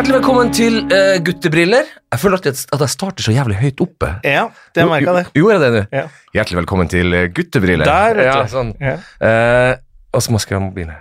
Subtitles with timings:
[0.00, 1.88] Hjertelig velkommen til uh, Guttebriller.
[2.08, 4.08] Jeg føler alltid at jeg starter så jævlig høyt oppe.
[4.24, 5.24] Ja, det merka det.
[5.36, 5.82] Gjorde jeg det nå?
[5.92, 6.04] Ja.
[6.38, 7.84] Hjertelig velkommen til uh, Guttebriller.
[7.84, 8.48] Der, vet ja, du.
[8.48, 8.70] sånn.
[8.80, 8.94] Ja.
[9.28, 9.74] Eh,
[10.16, 10.94] og så må jeg skrive mobilen.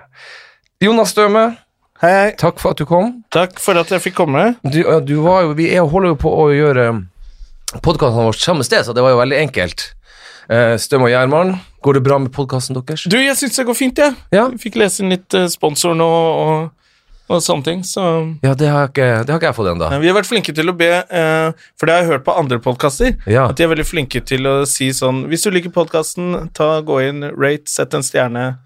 [0.83, 1.45] Jonas Støme,
[2.01, 2.25] Hei, hei.
[2.43, 3.13] takk for at du kom.
[3.31, 4.43] Takk for at jeg fikk komme.
[4.67, 6.89] Du, ja, du var jo, vi er, holder jo på å gjøre
[7.79, 9.85] podkastene våre samme sted, så det var jo veldig enkelt.
[10.51, 11.55] Uh, Støme og Gjerman,
[11.87, 13.07] går det bra med podkasten deres?
[13.07, 14.19] Du, jeg syns det går fint, jeg.
[14.35, 14.49] Ja.
[14.49, 16.75] Jeg fikk lese inn litt eh, sponsor nå og,
[17.29, 18.03] og sånne ting, så
[18.43, 19.89] Ja, det har ikke, det har ikke jeg fått ennå.
[20.01, 22.57] Vi har vært flinke til å be, eh, for det har jeg hørt på andre
[22.59, 23.47] podkaster, Ja.
[23.49, 26.51] at de er veldig flinke til å si sånn Hvis du liker podkasten,
[26.81, 28.57] gå inn, rate, sett en stjerne.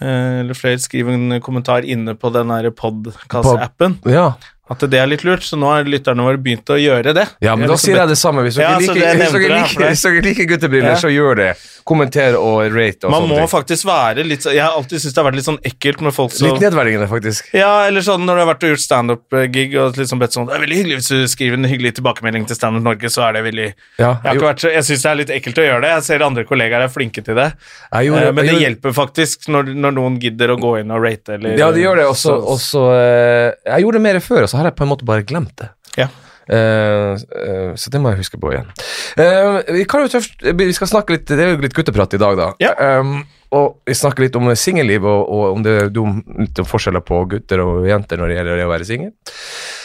[0.00, 3.98] eh, Eller flere, skriv en kommentar inne på den podkast-appen.
[4.10, 4.34] Ja.
[4.70, 7.26] At det er litt lurt, så nå har lytterne våre begynt å gjøre det.
[7.44, 8.40] Ja, men da liksom sier jeg det samme.
[8.46, 10.96] Hvis dere Ja, liker, liker, liker guttebriller, Ja.
[10.96, 11.50] så gjør det.
[11.84, 13.48] Kommenter og rate og Man må ting.
[13.52, 16.32] faktisk være litt Jeg har alltid syntes det har vært litt sånn ekkelt med folk
[16.32, 17.50] som Litt nedverdigende, faktisk.
[17.52, 20.54] Ja, eller sånn når du har vært og gjort standup-gig og liksom bedt sånn Det
[20.56, 23.44] er veldig hyggelig hvis du skriver en hyggelig tilbakemelding til Standup Norge, så er det
[23.50, 23.68] veldig
[24.00, 25.92] Ja, Jeg, har vært jeg syns det er litt ekkelt å gjøre det.
[25.94, 27.50] Jeg ser andre kollegaer er flinke til det.
[27.92, 31.34] Gjorde, Eh, Men det hjelper faktisk når, når noen gidder å gå inn og rate
[31.36, 32.06] eller Ja, det gjør det.
[32.08, 34.88] Også, så- også, eh, jeg gjorde det mer før, og så har jeg på en
[34.96, 35.68] måte bare glemt det.
[35.98, 36.08] Ja.
[36.48, 38.68] Eh, eh, så det må jeg huske på igjen.
[39.16, 42.48] Eh, vi, tøft, vi skal snakke litt Det er jo litt gutteprat i dag, da.
[42.60, 42.74] Ja.
[43.00, 43.22] Um,
[43.54, 47.22] og vi snakker litt om singelliv, og, og om det dum, litt om forskjeller på
[47.30, 49.12] gutter og jenter når det gjelder det å være singel.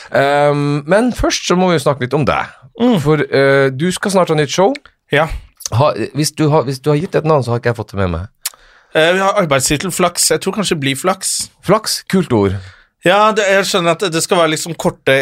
[0.09, 2.57] Um, men først så må vi jo snakke litt om deg.
[3.03, 4.73] For uh, du skal snart ha nytt show.
[5.13, 5.30] ja.
[5.69, 7.91] Ha, hvis, du har, hvis du har gitt et navn, så har ikke jeg fått
[7.93, 8.55] det med meg.
[8.95, 10.31] Uh, Vi har arbeidstittel Flaks.
[10.33, 11.35] Jeg tror kanskje det blir Flaks.
[11.61, 12.57] Flaks, kult ord.
[13.05, 15.14] Ja, det, jeg skjønner at det- skal være liksom korte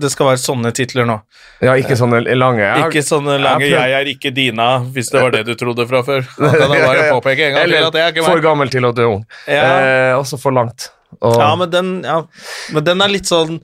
[0.00, 1.20] Det skal være sånne titler nå.
[1.62, 2.64] Ja, ikke sånne lange.
[2.64, 5.86] Jeg Ikke sånne lange jeg 'jeg er ikke Dina', hvis det var det du trodde
[5.86, 6.26] fra før.
[6.40, 9.04] Ja, er bare påpeke en gang til Eller at jeg for gammel til å dø
[9.04, 9.24] ung.
[9.46, 9.62] Ja.
[9.62, 10.90] Eh, også for langt.
[11.22, 12.22] Og, Ja, men den, ja,
[12.72, 13.60] men den er litt sånn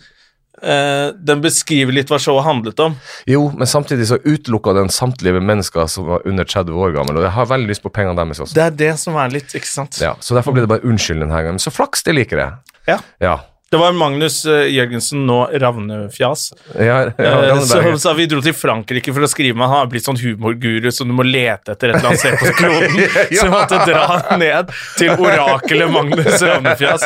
[0.56, 2.94] Uh, Den beskriver litt hva showet handlet om.
[3.28, 7.26] Jo, men samtidig så utelukka den samtlige mennesker som var under 30 år gammel, og
[7.26, 8.55] jeg har veldig lyst på pengene deres også.
[8.55, 10.00] Det er det som er litt, ikke sant?
[10.00, 11.60] Ja, så derfor blir det bare unnskyld denne gangen.
[11.60, 12.56] Så flaks, det liker jeg.
[12.88, 12.99] Ja.
[13.21, 13.37] Ja.
[13.71, 16.53] Det var Magnus eh, Jørgensen, nå Ravnefjas.
[16.78, 19.88] Ja, ja, Eh, så, så vi dro til Frankrike for å skrive med Han har
[19.91, 23.00] blitt sånn humorguru, så du må lete etter et eller annet sted på kloden.
[23.37, 27.03] Så vi måtte dra ned til orakelet Magnus Ravnefjas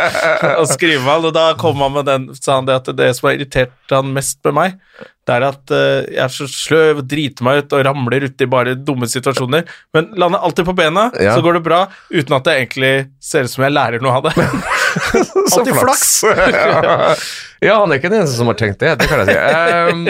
[0.59, 1.29] og skrive med han.
[1.31, 4.13] Og da kom han med den, sa han det at det som har irritert han
[4.17, 4.77] mest med meg,
[5.29, 8.77] det er at eh, jeg er så sløv driter meg ut og ramler uti bare
[8.77, 9.65] dumme situasjoner.
[9.97, 11.37] Men lander alltid på bena, Ja.
[11.39, 14.29] så går det bra, uten at det egentlig ser ut som jeg lærer noe av
[14.29, 14.37] det.
[15.57, 16.11] Alltid flaks.
[17.67, 19.37] ja, han er ikke den eneste som har tenkt det, det kan jeg si.
[19.91, 20.03] Um,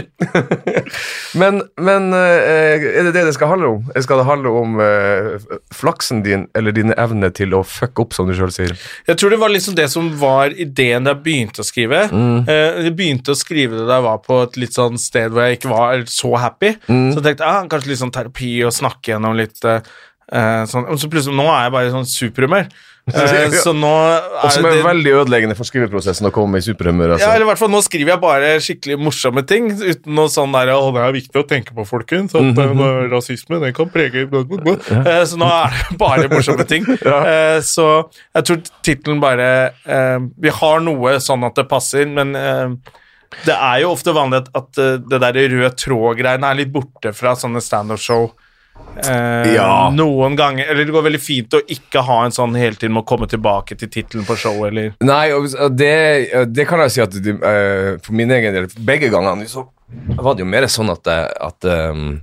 [1.40, 3.88] men men eh, er det det det skal handle om?
[3.96, 8.28] Skal det handle om uh, flaksen din, eller dine evner til å fucke opp, som
[8.30, 8.76] du sjøl sier?
[9.08, 12.04] Jeg tror det var liksom det som var ideen da jeg begynte å skrive.
[12.10, 15.46] Eh, jeg begynte å skrive det da jeg var på et litt sånn sted hvor
[15.46, 16.74] jeg ikke var så happy.
[16.86, 19.82] Så jeg tenkte ah, kanskje litt sånn terapi og snakke gjennom litt eh,
[20.32, 20.86] eh, sånn.
[20.90, 22.70] Og så plutselig, nå er jeg bare i sånn superhumør.
[23.10, 26.62] Eh, så nå Og er som er det veldig ødeleggende for skriveprosessen å komme i
[26.62, 27.08] superhumør.
[27.08, 27.30] ja, Altså.
[27.32, 30.70] eller i hvert fall Nå skriver jeg bare skikkelig morsomme ting, uten noe sånn der
[30.76, 32.36] Å, det er viktig å tenke på, folkens.
[32.38, 36.86] At eh, rasisme, den kan prege Eh, Så nå er det bare morsomme ting.
[37.00, 37.88] Eh, Så
[38.36, 39.48] jeg tror tittelen bare
[40.38, 44.84] Vi har noe sånn at det passer, men det er jo ofte vanlig at, at
[45.08, 48.28] det der rød tråd-greiene er litt borte fra sånne standup-show.
[49.00, 49.88] Eh, Ja.
[49.94, 53.04] Noen ganger Eller det går veldig fint å ikke ha en sånn hele tiden med
[53.04, 55.30] å komme tilbake til tittelen på showet, eller Nei,
[55.78, 55.94] det,
[56.52, 59.64] det kan jeg si at de, uh, for min egen del, begge gangene så
[60.20, 62.20] var det jo mer sånn at, jeg- at um,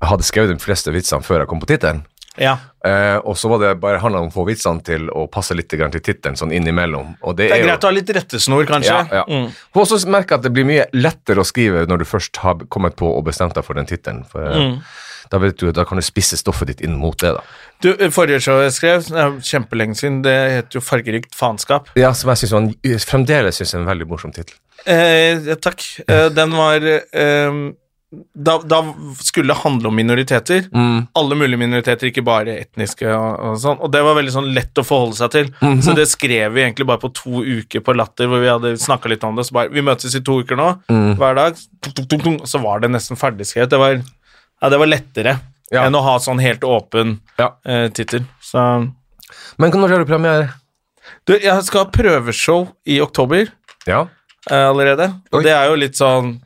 [0.00, 2.04] jeg hadde skrevet de fleste vitsene før jeg kom på tittelen.
[2.40, 2.54] Ja.
[2.86, 5.68] Uh, og så var det bare handla om å få vitsene til å passe litt
[5.68, 7.16] til tittelen, sånn innimellom.
[7.36, 8.94] Det, Det er er greit å ha litt rettesnor, kanskje.
[9.10, 9.24] Ja, ja.
[9.28, 9.50] Mm.
[9.76, 12.62] Og så merker jeg at det blir mye lettere å skrive når du først har
[12.72, 14.24] kommet på og bestemt deg for den tittelen.
[14.30, 14.78] For eh, Mm.
[15.32, 17.42] Da vet du, da kan du spisse stoffet ditt inn mot det, da.
[17.82, 19.08] Du, Forrige show jeg skrev,
[19.42, 21.88] kjempelenge siden, det het jo 'Fargerikt faenskap'.
[21.98, 24.54] Ja, som jeg synes var en, fremdeles synes er en veldig morsom tittel.
[24.86, 25.82] Eh, ja, takk.
[26.06, 27.72] Eh, den var eh,
[28.36, 28.78] da, da
[29.24, 30.66] skulle det handle om minoriteter.
[30.74, 31.06] Mm.
[31.16, 33.06] Alle mulige minoriteter, ikke bare etniske.
[33.08, 35.48] Og, og sånn Og det var veldig sånn lett å forholde seg til.
[35.62, 35.80] Mhm.
[35.86, 39.08] Så det skrev vi egentlig bare på to uker på Latter, hvor vi hadde snakka
[39.08, 39.46] litt om det.
[39.48, 41.16] Så bare Vi møtes i to uker nå, Mm.
[41.16, 41.56] hver dag.
[41.80, 43.70] Tung, tung, tung, så var det nesten ferdigskrevet.
[43.72, 44.02] Det var,
[44.62, 45.40] ja, det var lettere
[45.72, 45.84] Ja.
[45.86, 47.54] enn å ha sånn helt åpen Ja.
[47.66, 48.24] eh, tittel.
[48.40, 48.92] Så
[49.58, 50.52] Men når har du premiere?
[51.26, 53.48] Du, jeg skal ha prøveshow i oktober
[53.86, 54.06] Ja.
[54.50, 55.10] eh, allerede.
[55.32, 55.42] Og Oi.
[55.42, 56.40] det er jo litt sånn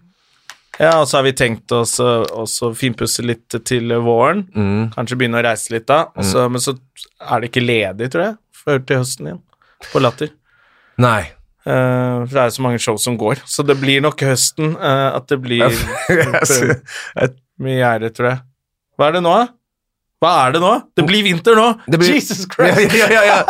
[0.79, 4.43] Ja, og så har vi tenkt oss å finpusse litt til våren.
[4.55, 4.93] Mm.
[4.93, 6.03] Kanskje begynne å reise litt da.
[6.15, 6.79] Og så, Men så
[7.19, 9.41] er det ikke ledig, tror jeg, før til høsten igjen.
[9.91, 10.29] På Latter.
[10.99, 11.31] Nei.
[11.67, 13.41] Eh, for det er så mange show som går.
[13.51, 15.67] Så det blir nok høsten uh, at det blir
[17.63, 18.43] mye gjerde, tror jeg.
[18.97, 19.47] Hva er det nå, da?
[20.25, 20.71] Hva er det nå?
[20.97, 21.67] Det blir vinter nå!
[21.93, 22.95] Blir- Jesus Christ!
[22.97, 23.41] ja, ja, ja.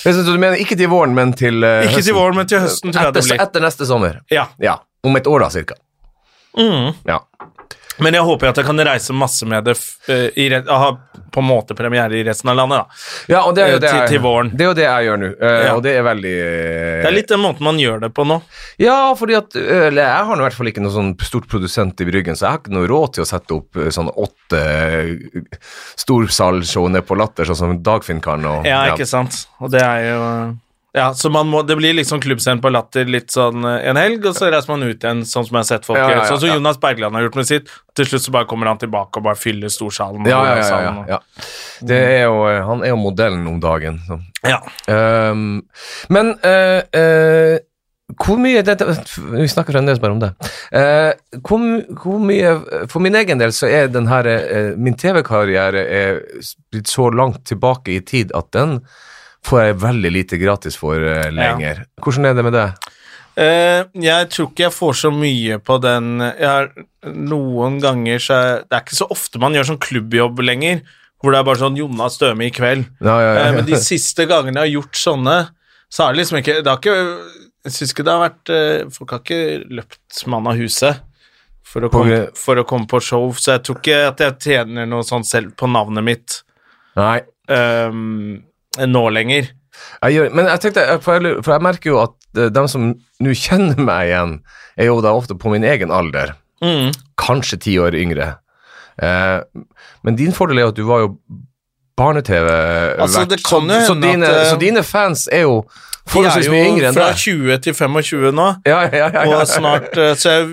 [0.00, 2.16] Synes du mener ikke til våren, men til eh, Ikke til høsten.
[2.16, 3.42] våren, men til høsten, tror jeg det Etter, blir.
[3.48, 4.20] etter neste sommer.
[4.32, 4.46] Ja.
[4.62, 4.78] Ja.
[5.04, 5.76] Om et år, da, cirka.
[6.56, 6.94] Mm.
[7.10, 7.18] Ja.
[7.98, 9.76] Men jeg håper at jeg kan reise masse med det
[10.12, 10.90] eh, i re ha
[11.32, 13.32] på en måte premiere i resten av landet, da.
[13.32, 14.50] Ja, og det er jo Eh, det til- jeg, til våren.
[14.56, 15.74] Det er jo det jeg gjør nå, uh, Ja.
[15.74, 18.38] og det er veldig uh, Det er litt den måten man gjør det på nå.
[18.78, 22.04] Ja, fordi at uh, jeg har i hvert fall ikke noe sånn stort produsent i
[22.08, 24.62] Bryggen, så jeg har ikke noe råd til å sette opp sånn åtte
[25.96, 28.44] storsalsshow nede på Latter, sånn som Dagfinn kan.
[28.44, 29.46] Og, Ja, ikke sant.
[29.60, 30.22] Og det er jo
[30.96, 34.24] Ja, så man må, det blir liksom klubbscenen på Latter litt sånn eh, en helg,
[34.30, 36.24] og så reiser man ut igjen, sånn som jeg har sett folk gjøre.
[36.30, 36.54] Sånn som.
[36.56, 37.70] Jonas Bergland har gjort med sitt.
[37.96, 40.24] Til slutt så bare kommer han tilbake og bare fyller storsalen.
[40.30, 41.20] Ja, ja, ja.
[41.84, 44.00] Det er jo, eh, han er jo modellen om dagen.
[44.08, 44.20] Så.
[44.48, 44.62] ja.
[44.88, 45.66] Um,
[46.12, 47.58] men uh, uh,
[48.14, 48.86] hvor mye dette,
[49.18, 50.30] Vi snakker fremdeles bare om det.
[50.70, 51.62] Eh, hvor,
[52.02, 52.52] hvor mye
[52.86, 56.20] For min egen del så er den her eh, Min TV-karriere er
[56.70, 58.78] blitt så langt tilbake i tid at den
[59.46, 61.84] får jeg veldig lite gratis for eh, lenger.
[62.02, 62.66] Hvordan er det med det?
[63.36, 66.70] Uh, jeg tror ikke jeg får så mye på den jeg har,
[67.04, 70.80] Noen ganger så er, Det er ikke så ofte man gjør sånn klubbjobb lenger,
[71.20, 72.86] hvor det er bare sånn Jonas Støme i kveld.
[73.04, 73.42] Ja, ja, ja.
[73.42, 75.36] Eh, men de siste gangene jeg har gjort sånne,
[75.92, 76.96] så har det liksom ikke Det har ikke
[77.68, 78.50] Jeg syns ikke det har vært
[78.96, 79.42] Folk har ikke
[79.78, 81.04] løpt mann av huset
[81.66, 84.86] for å, komme, for å komme på show, så jeg tror ikke at jeg tjener
[84.88, 86.36] noe sånt selv på navnet mitt
[86.96, 87.18] Nei.
[87.52, 88.38] ehm,
[88.84, 89.52] nå lenger.
[90.04, 93.36] Jeg men jeg tenkte, for jeg, for jeg merker jo at eh, de som nå
[93.36, 94.38] kjenner meg igjen,
[94.76, 96.34] er jo da ofte på min egen alder.
[96.64, 96.92] Mm.
[97.20, 98.34] Kanskje ti år yngre.
[99.02, 99.38] Eh,
[100.06, 101.10] men din fordel er at du var jo
[101.96, 102.46] barne-TV
[103.00, 105.60] Altså, det kan jo hende dine, at, så dine fans er jo
[106.06, 108.48] De forholdsvis er mye jo yngre enn fra 20 til 25 nå.
[108.68, 109.22] Ja, ja, ja.
[109.26, 110.44] Og snart, eh, Så jeg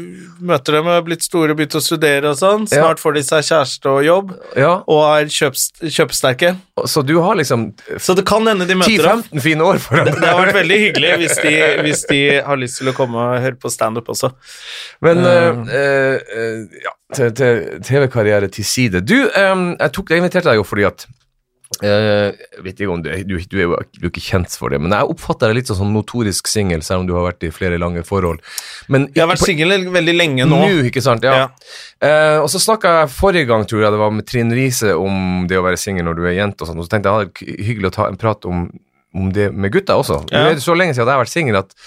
[0.44, 2.66] møter dem og har blitt store og begynt å studere og sånn.
[2.72, 6.56] Snart får de seg kjæreste og jobb, ja, og er kjøps, kjøpesterke.
[6.90, 7.70] Så du har liksom
[8.02, 9.24] Så det kan hende de møter dem.
[9.30, 11.56] 10-15 fine år foran Det har vært veldig hyggelig hvis de,
[11.86, 14.34] hvis de har lyst til å komme og høre på standup også.
[15.06, 19.04] Men eh, uh, uh, ja, TV-karriere til side.
[19.06, 21.06] Du, um, jeg, tok, jeg inviterte deg jo fordi at
[21.82, 24.94] jeg vet ikke om du, du, du, er jo du ikke kjent for det, men
[24.94, 27.80] jeg oppfatter deg litt sånn som notorisk singel, selv om du har vært i flere
[27.82, 28.42] lange forhold.
[28.94, 30.60] Men Jeg har vært singel veldig lenge nå.
[30.62, 31.26] Nå, ikke sant?
[31.26, 31.36] Ja.
[31.44, 31.48] Ja.
[32.04, 35.48] Eh, og så snakka jeg forrige gang, tror jeg det var med Trine Riise, om
[35.50, 37.32] det å være singel når du er jente og sånn, og så tenkte jeg det
[37.32, 38.66] var hyggelig å ta en prat om,
[39.18, 40.24] om det med gutta også.
[40.30, 40.50] Ja.
[40.50, 41.78] Det er så lenge siden jeg har vært singel at,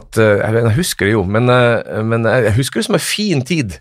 [0.00, 3.06] at eh, jeg, jeg husker det jo, men, eh, men jeg husker det som en
[3.08, 3.78] fin tid.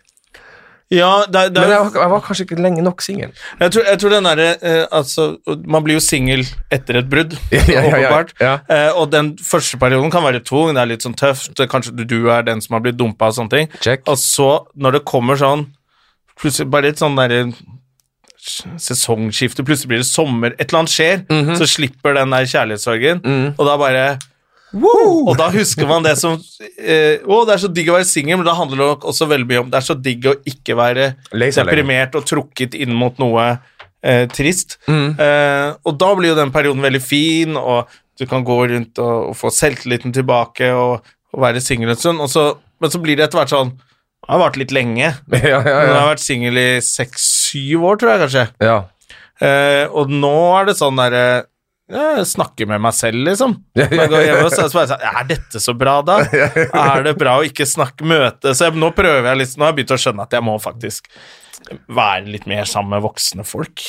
[0.90, 3.32] Ja, det, det, Men jeg, var- jeg var kanskje ikke lenge nok singel.
[3.60, 5.26] jeg, tror, jeg tror den derre eh, Altså,
[5.68, 8.54] man blir jo singel etter et brudd, Ja, ja, ja.
[8.72, 12.06] Eh, og den første perioden kan være tung, det er litt sånn tøft, kanskje du,
[12.08, 13.68] du er den som har blitt dumpa og sånne ting.
[13.84, 14.08] Check.
[14.08, 14.48] Og så,
[14.80, 15.68] når det kommer sånn
[16.38, 17.48] Plutselig bare litt sånn derre
[18.78, 21.56] sesongskifte, plutselig blir det sommer, et eller annet skjer, Mhm.
[21.58, 23.56] så slipper den der kjærlighetssorgen, Mm.
[23.58, 24.20] og da bare
[24.76, 25.30] Woo!
[25.32, 26.34] Og da husker man det som
[26.76, 29.28] eh, Å, det er så digg å være singel, men da handler det nok også
[29.32, 33.16] veldig mye om Det er så digg å ikke være deprimert og trukket inn mot
[33.22, 33.46] noe
[34.04, 34.76] eh, trist.
[34.92, 35.16] Mm.
[35.24, 37.88] Eh, og da blir jo den perioden veldig fin, og
[38.20, 42.20] du kan gå rundt og, og få selvtilliten tilbake og, og være singel en stund,
[42.20, 45.14] men så blir det etter hvert sånn Jeg har vart litt lenge.
[45.38, 48.48] Ja, ja, Jeg har vært singel i seks-syv år, tror jeg kanskje.
[48.68, 48.78] ja.
[49.38, 51.46] Eh, og nå er det sånn derre
[51.88, 53.54] jeg snakker med meg selv, liksom.
[53.80, 56.20] Jeg går hjem og så det sånn, Er dette så bra, da?
[56.84, 58.52] Er det bra å ikke snakke møte?
[58.52, 60.58] Så jeg, nå prøver jeg litt Nå har jeg begynt å skjønne at jeg må
[60.60, 61.08] faktisk
[61.92, 63.82] være litt mer sammen med voksne folk.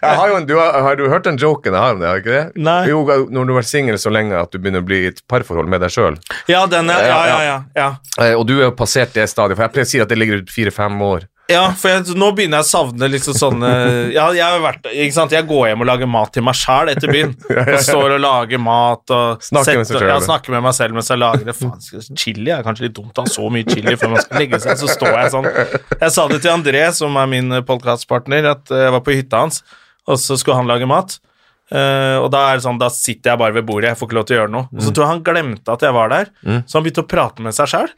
[0.00, 2.06] Har, en, du har, har du hørt den joken jeg har om det?
[2.06, 2.62] har ikke det?
[2.62, 2.80] Nei.
[2.90, 5.22] Jo, når du har vært singel så lenge at du begynner å bli i et
[5.30, 6.18] parforhold med deg sjøl.
[6.50, 7.88] Ja, den er, ja, ja, ja, ja.
[8.22, 10.20] Eh, og du er jo passert det stadiet, for jeg pleier å si at det
[10.20, 11.26] ligger ut fire-fem år.
[11.46, 13.68] Ja, for jeg, nå begynner jeg å savne liksom sånne
[14.10, 17.36] Ja, jeg har vært jeg går hjem og lager mat til meg sjæl etter byen.
[17.76, 20.10] Og står og lager mat og Snakker med seg selv.
[20.10, 21.54] ja, snakker med meg selv mens jeg lager det.
[21.58, 24.60] Faen, chili er kanskje litt dumt å ha så mye chili før man skal legge
[24.64, 24.80] seg.
[24.80, 28.86] Så står jeg sånn Jeg sa det til André, som er min podkastpartner, at eh,
[28.88, 29.62] jeg var på hytta hans,
[30.06, 31.18] og så skulle han lage mat.
[31.66, 34.18] Eh, og da er det sånn, da sitter jeg bare ved bordet, jeg får ikke
[34.20, 34.68] lov til å gjøre noe.
[34.70, 36.30] Og så tror jeg han glemte at jeg var der,
[36.62, 37.92] så han begynte å prate med seg sjæl.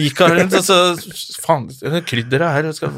[0.00, 0.78] Gikk han rundt og så
[1.44, 2.92] Faen, det krydderet her skal,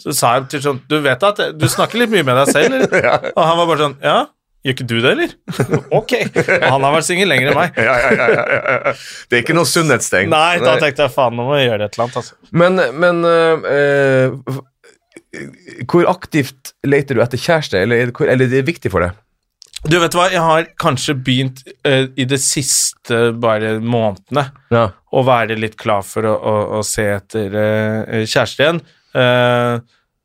[0.00, 2.76] Så sa jeg til sånn Du vet at du snakker litt mye med deg selv,
[2.80, 3.26] eller?
[3.36, 4.16] Og han var bare sånn Ja,
[4.64, 5.34] gjør ikke du det, eller?
[6.00, 6.14] ok.
[6.30, 7.78] Og han har vært singel lenger enn meg.
[7.80, 8.94] Ja, ja, ja, ja, ja.
[9.28, 10.32] Det er ikke noe sunnhetstegn.
[10.32, 12.38] Nei, da tenkte jeg faen, nå må jeg gjøre et eller annet, altså.
[12.62, 14.60] Men, men øh,
[15.90, 19.18] Hvor aktivt leter du etter kjæreste, eller er det, eller er det viktig for deg?
[19.88, 24.88] Du vet hva, jeg har kanskje begynt uh, i det siste bare månedene Ja.
[25.14, 28.82] å være litt klar for å, å, å se etter uh, kjæreste igjen.
[29.14, 29.80] Uh,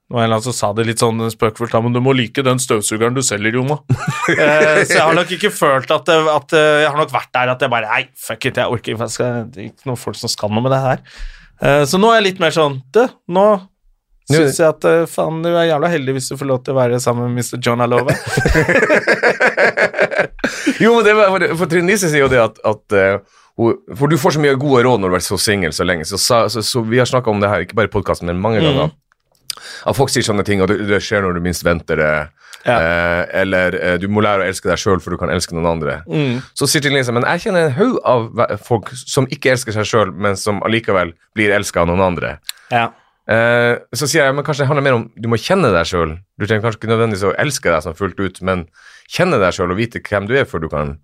[0.05, 3.15] det var en som sa det litt sånn spøkefullt, men du må like den støvsugeren
[3.17, 3.79] du selger, Jona.
[4.25, 7.51] Eh, så jeg har nok ikke følt at, at eh, Jeg har nok vært der
[7.53, 10.31] at jeg bare Nei, fuck it, jeg orker ikke, det er ikke noen folk som
[10.33, 11.03] skal noe med det her.
[11.61, 13.03] Eh, så nå er jeg litt mer sånn Du,
[13.37, 13.59] Nå-
[14.31, 16.79] syns jeg at eh, faen, du er jævla heldig hvis du får lov til å
[16.79, 17.59] være sammen med Mr.
[17.61, 18.15] John Alova.
[20.79, 23.17] Jo, men det var, for, Trine Lise sier jo det at, at eh,
[23.55, 26.07] For du får så mye gode råd når du har vært så singel så lenge.
[26.09, 28.41] Så, så, så, så vi har snakka om det her, ikke bare i podkasten, men
[28.43, 28.91] mange ganger.
[29.87, 32.11] At folk sier sånne ting, og det, det skjer når du minst venter det.
[32.65, 32.75] Ja.
[32.75, 35.69] Eh, eller eh, du må lære å elske deg sjøl for du kan elske noen
[35.75, 35.99] andre.
[36.09, 36.41] Mm.
[36.57, 39.87] Så sier Trine Lise men jeg kjenner en haug av folk som ikke elsker seg
[39.87, 42.35] sjøl, men som allikevel blir elska av noen andre.
[42.73, 42.89] Ja.
[43.25, 46.11] Eh, så sier jeg men kanskje det handler mer om du må kjenne deg sjøl.
[46.37, 48.65] Du trenger kanskje ikke nødvendigvis å elske deg sånn fullt ut, men
[49.09, 50.95] kjenne deg sjøl og vite hvem du er før du kan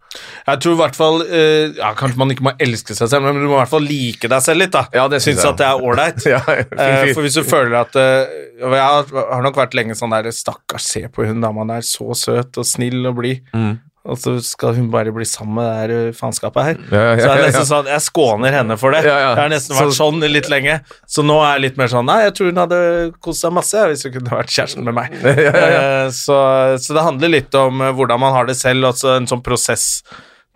[0.47, 3.37] Jeg tror i hvert fall eh, ja, Kanskje man ikke må elske seg selv, men
[3.41, 4.73] du må i hvert fall like deg selv litt.
[4.73, 5.53] da Ja, det synes Synes jeg.
[5.53, 6.25] at det er ålreit.
[6.33, 6.41] Ja,
[6.81, 10.29] Eh, for hvis du føler at og Jeg har, har nok vært lenge sånn der
[10.35, 13.41] Stakkars, se på hun dama der, så søt og snill og blid.
[13.57, 13.79] Mm.
[14.03, 16.79] Og så skal hun bare bli sammen med det her eh, faenskapet her.
[16.89, 17.67] Ja, ja, Så det er ja, nesten ja.
[17.69, 19.03] sånn, Jeg skåner henne for det.
[19.05, 19.27] Ja, ja.
[19.35, 20.79] Jeg har nesten vært Så- sånn litt lenge.
[21.05, 22.81] Så nå er jeg litt mer sånn Nei, jeg tror hun hadde
[23.21, 25.13] kost seg masse hvis hun kunne vært kjæresten med meg.
[25.21, 25.85] Ja, ja, ja.
[26.05, 26.35] Eh, Så,
[26.81, 30.01] så det handler litt om eh, hvordan man har det selv, altså en sånn prosess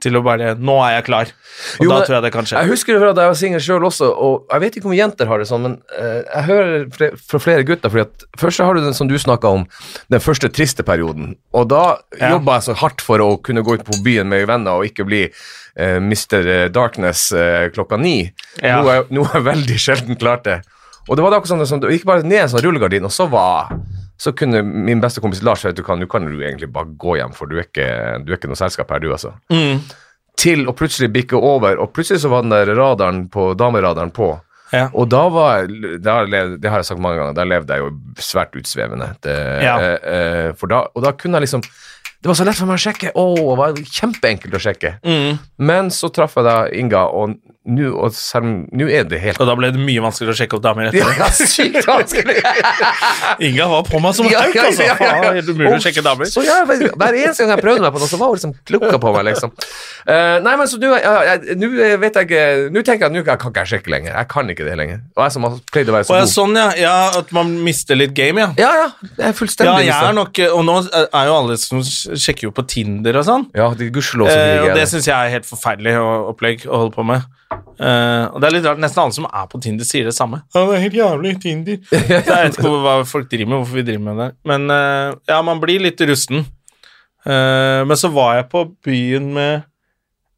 [0.05, 1.31] til å bare Nå er jeg klar.
[1.79, 2.59] Og Jo, da tror jeg det kan skje.
[2.62, 5.29] Jeg husker fra da jeg var singel sjøl også, og jeg vet ikke om jenter
[5.31, 8.75] har det sånn, men uh, jeg hører fle- fra flere gutter fordi at Først har
[8.77, 9.63] du den som du snakka om,
[10.12, 11.33] den første triste perioden.
[11.55, 11.83] Og da
[12.19, 12.31] Ja.
[12.35, 15.05] jobba jeg så hardt for å kunne gå ut på byen med venner og ikke
[15.07, 16.69] bli uh, Mr.
[16.75, 18.17] Darkness uh, klokka ni.
[18.62, 18.81] Ja.
[19.09, 20.59] Nå jeg veldig sjelden klart det.
[21.07, 23.13] Og det var da akkurat sånn, sånn det gikk bare ned en sånn rullegardin, og
[23.13, 23.71] så var
[24.17, 26.88] så kunne min beste kompis Lars si at du kan, du kan du egentlig bare
[26.98, 27.88] gå hjem, for du er ikke,
[28.25, 29.81] du er ikke noe selskap her, du, altså Mm.
[30.38, 34.34] til å plutselig bikke over, og plutselig så var den der radaren på, dameradaren på.
[34.74, 34.88] Ja.
[34.93, 35.67] Og da var
[36.01, 39.12] da levde, det har jeg sagt mange ganger, da levde jeg jo svært utsvevende.
[39.22, 39.75] Det, Ja.
[39.79, 41.63] eh, eh, da, og da kunne jeg liksom
[42.25, 43.12] Det var så lett for meg å sjekke.
[43.22, 44.96] Oh, det var kjempeenkelt å sjekke.
[45.05, 45.36] Mm.
[45.62, 48.13] Men så traff jeg da Inga, og nå og
[48.94, 51.15] er det helt Og da ble det mye vanskeligere å sjekke opp damer etter det.
[51.17, 52.36] ja, sykt vanskelig!
[53.48, 54.86] Inga var på meg som Ja, hauk, altså.
[54.86, 55.32] ja, ja, ja.
[55.39, 56.29] Helt umulig å sjekke damer.
[56.29, 59.00] Så ja, hver eneste gang jeg prøvde meg på noe, så var hun liksom klukka
[59.01, 59.53] på meg, liksom.
[60.05, 61.13] Uh, nei, men så nå ja,
[61.98, 64.13] vet jeg ikke Nå tenker jeg at nå kan ikke sjekke lenger.
[64.13, 65.01] Jeg kan ikke det lenger.
[65.17, 66.34] Og jeg som har pleid å være Og så jeg, god.
[66.36, 66.67] sånn, ja.
[66.77, 66.96] ja.
[67.24, 68.51] At man mister litt game, ja.
[68.62, 69.10] Ja, ja.
[69.15, 69.88] Jeg er fullstendig.
[69.88, 71.82] Ja, jeg er nok Og nå er jo alle som
[72.22, 73.43] sjekker jo på Tinder og sånn.
[73.55, 76.65] Ja, det er gudskjelov så Eh, og det syns jeg er helt forferdelig å- opplegg
[76.67, 77.24] å holde på med.
[77.51, 80.41] Eh, og det er litt rart, Nesten alle som er på Tinder, sier det samme.
[80.55, 81.77] Ja, det er helt jævlig Tinder.
[81.91, 84.29] Så jeg vet ikke hva folk driver med, hvorfor vi driver med det.
[84.45, 86.45] Men eh, ja, man blir litt rusten.
[87.25, 89.53] Eh, men så var jeg på byen med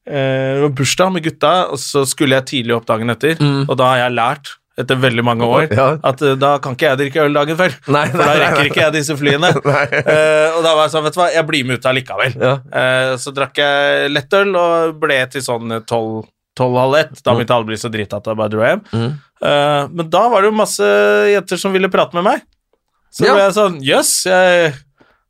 [0.07, 3.36] eh, Det var bursdag med gutta, og så skulle jeg tidlig opp dagen etter.
[3.41, 3.65] Mm.
[3.69, 5.88] Og da har jeg lært, etter veldig mange år, Ja.
[6.05, 7.74] at uh, da kan ikke jeg drikke øl dagen før.
[7.89, 8.69] Nei, For da nei, nei, rekker nei.
[8.72, 9.50] ikke jeg disse flyene.
[9.74, 9.86] Nei.
[10.03, 12.36] Eh, og da var jeg sånn, vet du hva, jeg blir med ut allikevel.
[12.41, 12.53] Ja.
[12.69, 17.67] Uh, så drakk jeg lettøl og ble til sånn tolv tolv-halv ett, da begynte alle
[17.67, 18.79] å bli så drita at jeg bare dro hjem.
[18.89, 19.12] Mm.
[19.93, 20.88] Men da var det jo masse
[21.29, 22.39] jenter som ville prate med meg.
[23.13, 23.36] Så Ja.
[23.36, 24.72] ble jeg sånn Jøss, jeg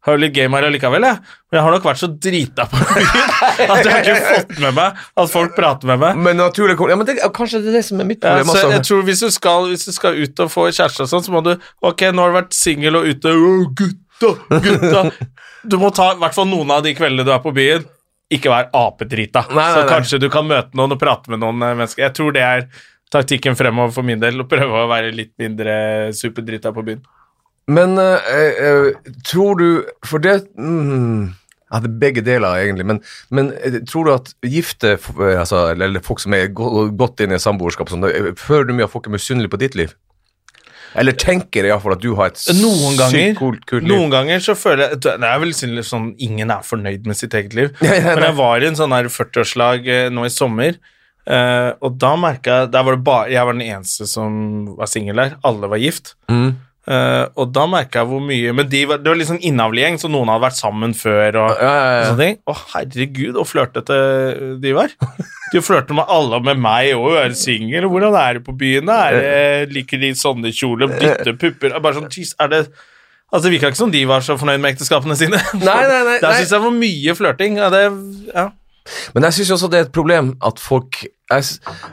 [0.08, 1.20] har jo litt game her allikevel, jeg.
[1.48, 3.34] Men jeg har nok vært så drita på byen
[3.74, 6.22] at jeg har ikke fått med meg at folk prater med meg.
[6.28, 8.72] Men naturlig Ja, men det, kanskje det er det som er mitt Ja, problem så
[8.72, 11.36] jeg tror hvis du, skal, hvis du skal ut og få kjæreste og sånn, så
[11.36, 14.34] må du Ok, nå har du vært singel og ute oh, gutta,
[14.64, 15.06] gutta.
[15.68, 17.86] Du må ta i hvert fall noen av de kveldene du er på byen.
[18.34, 19.46] Ikke vær apedrita.
[19.52, 19.90] Nei, nei, Så nei.
[19.92, 22.08] kanskje du kan møte noen og prate med noen eh, mennesker.
[22.08, 22.66] Jeg tror det er
[23.14, 25.76] taktikken fremover for min del, å prøve å være litt mindre
[26.16, 27.04] superdrita på byen.
[27.68, 29.68] Men eh, eh, tror du
[30.08, 31.36] For det mm,
[31.68, 32.86] Ja, det er begge deler, egentlig.
[32.88, 37.36] Men, men eh, tror du at gifte eh, altså, eller, folk som er godt inn
[37.36, 39.96] i samboerskap, sånn, eh, føler du mye at folk er misunnelige på ditt liv?
[40.98, 43.92] Eller tenker iallfall at du har et Noen ganger, sykt kult, kult liv?
[43.92, 45.52] noen ganger så føler jeg Det er vel
[45.86, 47.74] sånn ingen er fornøyd med sitt eget liv.
[47.86, 50.80] Ja, ja, Men jeg var i en sånn her 40-årslag eh, nå i sommer,
[51.28, 54.40] eh, og da merka jeg Der var det bare Jeg var den eneste som
[54.80, 55.36] var singel der.
[55.48, 56.16] Alle var gift.
[56.32, 56.56] Mm.
[56.88, 59.98] Eh, og da merka jeg hvor mye Men de var, det var litt sånn innavlegjeng,
[60.00, 61.40] så noen hadde vært sammen før.
[61.44, 62.38] Og, Ja, ja, og sånne ting.
[62.48, 63.98] Å, herregud, og flørtete
[64.64, 64.94] de var.
[65.52, 67.18] De flørter med alle, med meg òg.
[67.22, 67.90] Er singel?
[67.92, 68.92] Hvordan er det på byen?
[68.92, 70.96] Er det, liker de sånne kjoler?
[71.00, 71.76] Dytte pupper?
[71.76, 72.62] Er Bare sånn, geez, er det
[73.28, 75.40] Altså, Det virka ikke som de var så fornøyd med ekteskapene sine.
[75.60, 77.58] Nei, nei, nei, Der syns jeg var mye flørting.
[77.60, 77.82] Ja, det,
[78.32, 78.46] ja.
[79.12, 81.44] Men jeg syns også det er et problem at folk Jeg,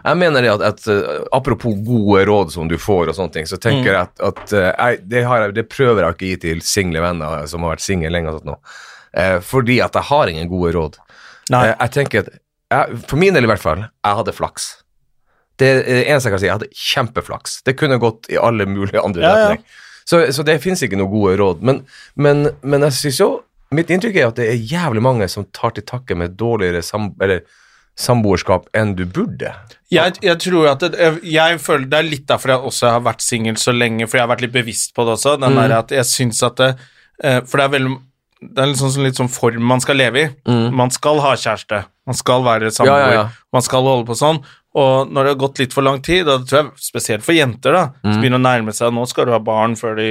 [0.05, 3.49] jeg mener det at, at eh, apropos gode råd som du får, og sånne ting,
[3.51, 6.31] så tenker jeg at, at eh, jeg, det, har jeg, det prøver jeg ikke å
[6.31, 8.37] gi til single venner som har vært single lenge.
[8.39, 8.55] Sånn,
[9.19, 11.01] eh, fordi at jeg har ingen gode råd.
[11.51, 14.71] Eh, jeg tenker at jeg, For min del i hvert fall, jeg hadde flaks.
[15.61, 16.49] Det det eneste jeg kan si.
[16.49, 17.59] Jeg hadde kjempeflaks.
[17.67, 19.83] Det kunne gått i alle mulige andre Ja, ja.
[20.05, 21.63] Så, så det fins ikke noen gode råd.
[21.65, 21.83] Men,
[22.15, 23.29] men, men jeg synes jo
[23.75, 27.09] Mitt inntrykk er at det er jævlig mange som tar til takke med dårligere sam,
[27.25, 27.41] eller
[28.01, 29.53] samboerskap enn du burde.
[29.93, 33.05] Jeg, jeg tror at det, jeg, jeg føler Det er litt derfor jeg også har
[33.07, 35.37] vært singel så lenge, for jeg har vært litt bevisst på det også.
[35.39, 36.73] Den der at jeg synes at det,
[37.23, 37.95] eh, For det er veldig
[38.45, 40.27] det er litt sånn, litt sånn form man skal leve i.
[40.77, 43.29] Man skal ha kjæreste, man skal være samboer, Ja, ja, ja.
[43.55, 44.43] man skal holde på sånn.
[44.77, 47.33] Og når det har gått litt for lang tid, og det tror jeg spesielt for
[47.33, 50.11] jenter, da, som begynner å nærme seg nå skal du ha barn før de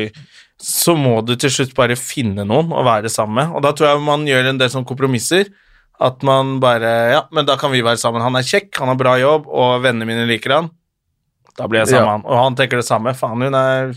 [0.64, 3.54] Så må du til slutt bare finne noen å være sammen med.
[3.54, 5.50] Og da tror jeg man gjør en del sånne kompromisser.
[6.02, 8.22] At man bare Ja, men da kan vi være sammen.
[8.22, 10.70] Han er kjekk, han har bra jobb, og vennene mine liker han.
[11.58, 12.12] Da blir jeg sammen med Ja.
[12.18, 12.26] han.
[12.26, 13.14] Og han tenker det samme.
[13.16, 13.94] Faen, hun er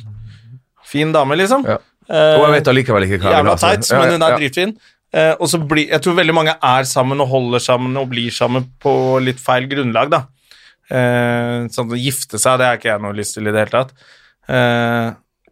[0.85, 1.65] fin dame, liksom.
[1.65, 1.79] Ja.
[2.09, 3.57] Eh, Og jeg vet allikevel ikke hva jeg vil ha.
[3.57, 4.77] Jævla teit, Ja, men hun er dritfin.
[5.13, 8.31] Eh, og så blir Jeg tror veldig mange er sammen og holder sammen og blir
[8.31, 10.27] sammen på litt feil grunnlag, da.
[10.91, 13.85] Eh, sånn å gifte seg, det har ikke jeg noe lyst til i det hele
[13.85, 13.93] tatt.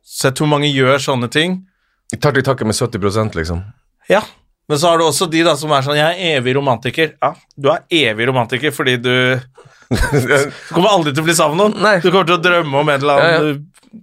[0.04, 1.66] Så jeg tror mange gjør sånne ting.
[2.12, 3.64] Jeg tar til takke med 70% liksom.
[4.08, 4.20] Ja,
[4.68, 7.14] men så har du også de da som er sånn Jeg er evig romantiker.
[7.20, 9.10] Ja, du er evig romantiker fordi du
[9.90, 11.82] Du kommer aldri til å bli sammen med noen.
[11.84, 11.96] Nei.
[12.00, 13.60] Du kommer til å drømme om en eller Ja, annen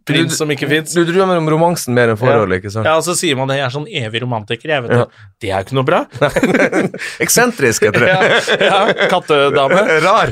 [0.08, 0.94] prins som ikke fins.
[0.96, 2.86] Du drømmer om romansen mer enn forholdet, ikke sant?
[2.88, 3.58] Ja, og så sier man det.
[3.60, 4.70] Jeg er sånn evig romantiker.
[4.76, 5.06] Jeg vet Ja.
[5.06, 5.28] det.
[5.42, 6.02] Det er jo ikke noe bra.
[7.26, 8.12] Eksentrisk, heter det.
[8.12, 9.82] Ja, ja, kattedame.
[10.06, 10.32] Rar.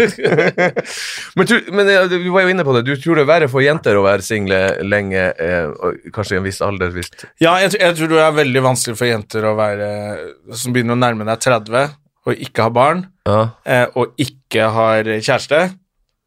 [1.35, 2.83] men, du, men ja, du var jo inne på det.
[2.87, 6.47] Du tror det er verre for jenter å være single lenge, eh, kanskje i en
[6.47, 6.93] viss alder?
[6.95, 7.11] Hvis.
[7.41, 9.89] Ja, jeg, tror- jeg tror det er veldig vanskelig for jenter å være
[10.57, 11.97] som begynner å nærme deg 30
[12.29, 13.39] og ikke har barn, Ja.
[13.65, 15.61] eh, og ikke har kjæreste.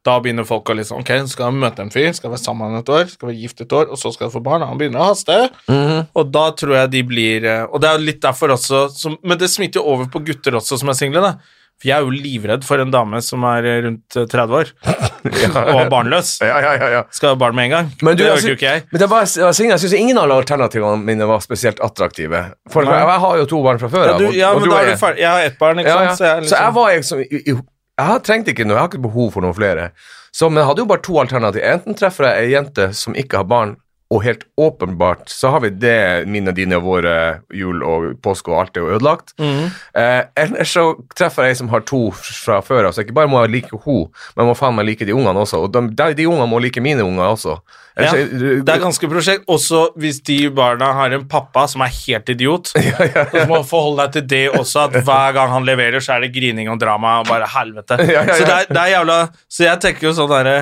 [0.04, 2.88] Da begynner folk å liksom Ok, skal vi møte en fyr, skal være sammen et
[2.90, 4.64] år, skal være gift et år, og så skal du få barn.
[4.66, 5.36] Han begynner å haste.
[5.70, 6.08] Mhm.
[6.18, 9.14] Og da tror jeg de blir eh, Og det er jo litt derfor også som,
[9.22, 11.34] Men det smitter jo over på gutter også som er single, da.
[11.82, 14.68] For jeg er jo livredd for en dame som er eh, rundt eh, 30 år
[15.22, 16.34] og er barnløs.
[16.42, 17.00] Ja, ja, ja, ja.
[17.14, 17.88] Skal ha barn med en gang.
[18.02, 18.84] Men du, det orker jo ikke jeg.
[18.92, 22.42] Men det var, jeg single, jeg syns ingen av alternativene mine var spesielt attraktive.
[22.70, 24.22] For jeg, jeg har jo to barn fra før Ja, av.
[24.22, 25.22] du, ja, og men da er du ferdig.
[25.24, 26.14] Jeg har ett barn, ikke Ja, ja.
[26.14, 26.18] sant.
[26.22, 26.56] Så jeg, liksom...
[26.56, 27.60] Så jeg var liksom i- i-
[28.00, 29.90] Jeg har trengt ikke noe, jeg har ikke behov for noen flere.
[30.32, 31.74] Så, men jeg hadde jo bare to alternativer.
[31.76, 33.74] Enten treffer jeg ei jente som ikke har barn,
[34.12, 37.14] og helt åpenbart så har vi det mine, dine, våre
[37.56, 39.32] jul og påske og alt er jo ødelagt.
[39.40, 39.70] Mm.
[39.96, 40.84] Eh, eller så
[41.16, 43.78] treffer jeg ei som har to fra før av, så ikke bare må jeg like
[43.86, 45.62] henne, men jeg må faen meg like de ungene også.
[45.64, 47.56] Og de, de, de ungene må like mine unger også.
[47.96, 49.44] Ja, Ellers- det er ganske prosjekt.
[49.52, 52.72] Også hvis de barna har en pappa som er helt idiot.
[52.80, 56.16] ja, ja, Så må forholde deg til det også, at hver gang han leverer, så
[56.16, 58.00] er det grining og drama og bare helvete.
[58.04, 58.38] Ja, ja, ja.
[58.38, 60.56] Så det er, det er jævla Så jeg tenker jo sånn derre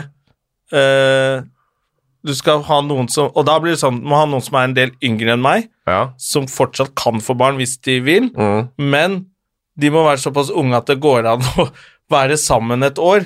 [0.75, 1.43] eh,
[2.27, 4.69] Du skal ha noen som Og da blir det sånn må ha noen som er
[4.69, 6.11] en del yngre enn meg, ja.
[6.21, 8.69] som fortsatt kan få barn hvis de vil, Mm.
[8.77, 9.27] men
[9.81, 11.69] de må være såpass unge at det går an å
[12.13, 13.25] være sammen et år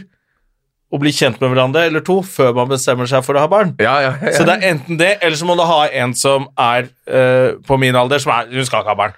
[0.95, 3.73] og bli kjent med hverandre eller to før man bestemmer seg for å ha barn.
[3.83, 4.31] Ja, ja, ja.
[4.37, 7.79] Så det er enten det, eller så må du ha en som er uh, på
[7.83, 9.17] min alder, som er Hun skal ikke ha barn.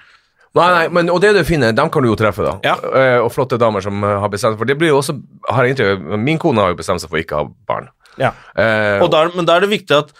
[0.56, 2.54] Nei, nei, men, og det du finner, dem kan du jo treffe, da.
[2.64, 2.78] Ja.
[2.80, 4.78] Uh, og flotte damer som eh, har bestemt seg for det.
[4.80, 5.18] blir jo også,
[5.52, 7.90] har inntrykk Min kone har jo bestemt seg for ikke å ha barn.
[8.18, 8.32] Ja.
[8.56, 10.12] Eh, Og der, men da er det viktig at,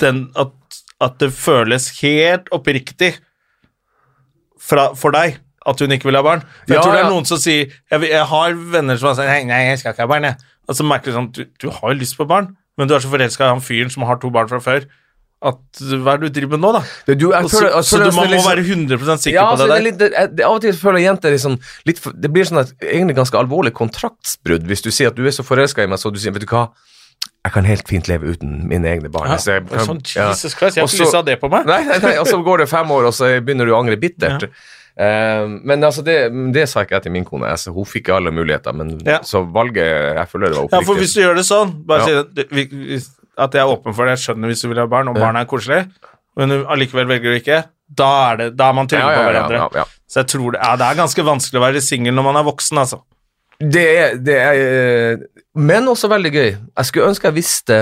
[0.00, 0.52] den, at,
[1.00, 3.14] at det føles helt oppriktig
[4.60, 6.40] fra, for deg at hun ikke vil ha barn.
[6.64, 9.18] For jeg Ja, tror det er noen som sier Jeg, jeg har venner som har
[9.20, 10.24] sagt nei, nei, jeg skal ikke ha barn.
[10.30, 10.36] Jeg.
[10.70, 13.02] Og så merker du sånn du, du har jo lyst på barn, men du er
[13.04, 14.86] så forelska i han fyren som har to barn fra før.
[15.40, 16.80] At Hva er det du driver med nå, da?
[17.08, 19.22] det, du, jeg Og så, føler- jeg så du nesten må, må liksom- være 100
[19.24, 19.84] sikker ja, på altså, det er der.
[19.86, 21.54] litt, det, det, Av og til føler jeg jenter liksom
[21.88, 25.32] litt Det blir sånn et egentlig ganske alvorlig kontraktsbrudd hvis du sier at du er
[25.32, 26.66] så forelska i meg, så du sier Vet du hva,
[27.44, 29.30] jeg kan helt fint leve uten mine egne barn.
[29.30, 30.02] Ja, Så jeg kan- sånn.
[30.04, 31.64] Jesus Christ, jeg har ikke lyst til det på meg.
[31.66, 33.96] Nei, nei, nei, og så går det fem år, og så begynner du å angre
[33.96, 34.50] bittert.
[35.00, 36.16] Uh, men altså, det,
[36.52, 37.46] det sa ikke jeg til min kone.
[37.48, 39.20] Altså, hun fikk alle muligheter, men Ja.
[39.24, 42.06] så valget Jeg føler det var Ja, for hvis du gjør det sånn bare Ja.
[42.06, 44.76] si at, vi- hvis- at jeg er åpen for det, jeg skjønner hvis du vil
[44.78, 45.20] ha barn, og Ja.
[45.24, 45.88] barn er koselig,
[46.36, 49.16] men du allikevel velger du ikke, da er, det, da er man trygge Ja, ja,
[49.16, 49.56] på hverandre.
[49.56, 49.84] ja, ja.
[50.06, 52.42] Så jeg tror det, ja, det er ganske vanskelig å være singel når man er
[52.52, 53.00] voksen, altså.
[53.60, 54.52] Det er, det er
[55.14, 55.16] eh,
[55.58, 56.50] Men også veldig gøy.
[56.78, 57.78] Jeg skulle ønske jeg visste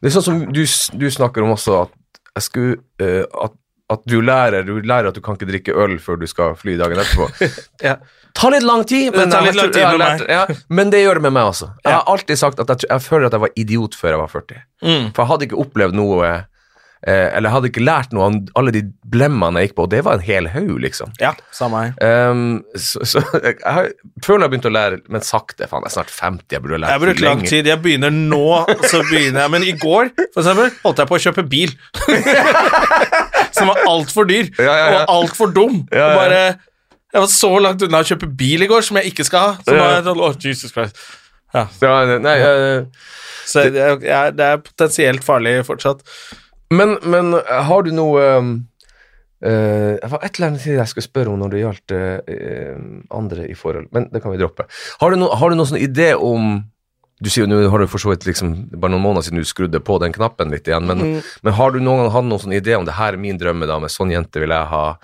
[0.00, 0.64] Det er sånn som du,
[0.98, 3.54] du snakker om også, at skulle uh, at,
[3.94, 6.74] at du lærer Du lærer at du kan ikke drikke øl før du skal fly
[6.80, 7.28] dagen etterpå.
[7.86, 7.96] Ja.
[8.34, 11.20] tar litt lang tid, men, det, litt lang tid jeg lært- ja, men det gjør
[11.20, 11.68] det med meg også.
[11.84, 14.32] Jeg har alltid sagt at jeg, jeg føler at jeg var idiot før jeg var
[14.32, 14.64] 40.
[14.82, 15.04] Mm.
[15.14, 16.32] For jeg hadde ikke opplevd noe
[17.06, 18.82] eh, Eller jeg hadde ikke lært noe av alle de
[19.14, 21.12] blemmene jeg gikk på, og det var en hel haug, liksom.
[21.20, 22.30] Ja, samme her.
[22.30, 23.90] Um, så, så jeg, har,
[24.24, 25.68] føler jeg har begynt å lære, men sakte.
[25.70, 26.46] Faen, jeg er snart 50.
[26.56, 27.70] Jeg burde ha lært Jeg brukt lang tid.
[27.70, 28.42] Jeg begynner nå,
[28.90, 31.74] så begynner jeg Men i går, for eksempel, holdt jeg på å kjøpe bil.
[33.54, 35.02] som var altfor dyr Ja, ja, ja.
[35.04, 35.82] og altfor dum.
[35.92, 36.06] Ja, ja.
[36.08, 36.40] Og bare,
[37.14, 39.52] jeg var så langt unna å kjøpe bil i går som jeg ikke skal ha.
[39.66, 39.84] Så Ja.
[39.96, 40.98] jeg sånn, åh, Jesus Christ.
[41.54, 42.86] Ja, Ja, nei, eh,
[43.46, 46.00] så det, er- det er potensielt farlig fortsatt.
[46.70, 47.34] Men, men
[47.68, 48.22] har du noe
[49.44, 52.76] Det var et eller annet jeg skulle spørre om når det gjaldt eh,
[53.12, 54.64] andre i forhold, men det kan vi droppe.
[55.02, 56.62] Har du, no, har du noen sånn idé om
[57.20, 59.46] du sier jo nå har du for så vidt liksom, bare noen måneder siden du
[59.48, 61.20] skrudde på den knappen litt igjen, men, Mm.
[61.46, 63.88] men har du noen gang hatt noen sånn idé om det her er min drømmedame,
[63.92, 64.98] sånn jente vil jeg ha?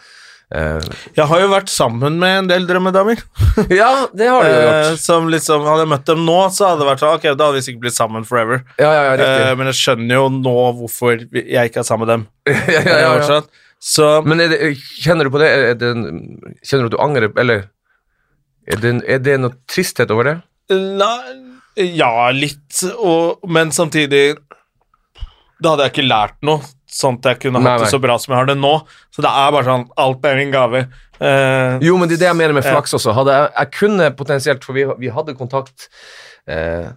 [0.51, 0.81] Eh,
[1.15, 3.21] Jeg har jo vært sammen med en del drømmedamer.
[3.81, 4.99] ja, det har du jo Eh, gjort.
[5.05, 7.59] som liksom, Hadde jeg møtt dem nå, så hadde det vært sånn Ok, da hadde
[7.61, 8.65] vi sikkert blitt sammen forever.
[8.83, 9.29] Ja, ja, ja.
[9.47, 12.25] Eh, men jeg skjønner jo nå hvorfor jeg ikke er sammen med dem.
[12.75, 13.41] ja, ja, ja, ja.
[13.81, 14.59] Så Men det,
[15.01, 15.53] kjenner du på det?
[15.81, 15.93] Det
[16.67, 17.63] kjenner du at du angrer, eller
[18.71, 20.35] er det, er det noe tristhet over det?
[20.75, 21.39] Nei,
[21.97, 24.35] Ja, litt, og, men samtidig
[25.63, 27.93] Da hadde jeg ikke lært noe, sånn at jeg kunne Nei, hatt det nei.
[27.95, 28.73] så bra som jeg har det nå.
[29.15, 30.85] Så det er bare sånn Alt er min gave.
[31.21, 33.13] Uh, Jo, men det er det jeg mener med flaks også.
[33.15, 35.89] Hadde jeg, jeg kunne potensielt, for vi, vi hadde kontakt
[36.51, 36.91] uh,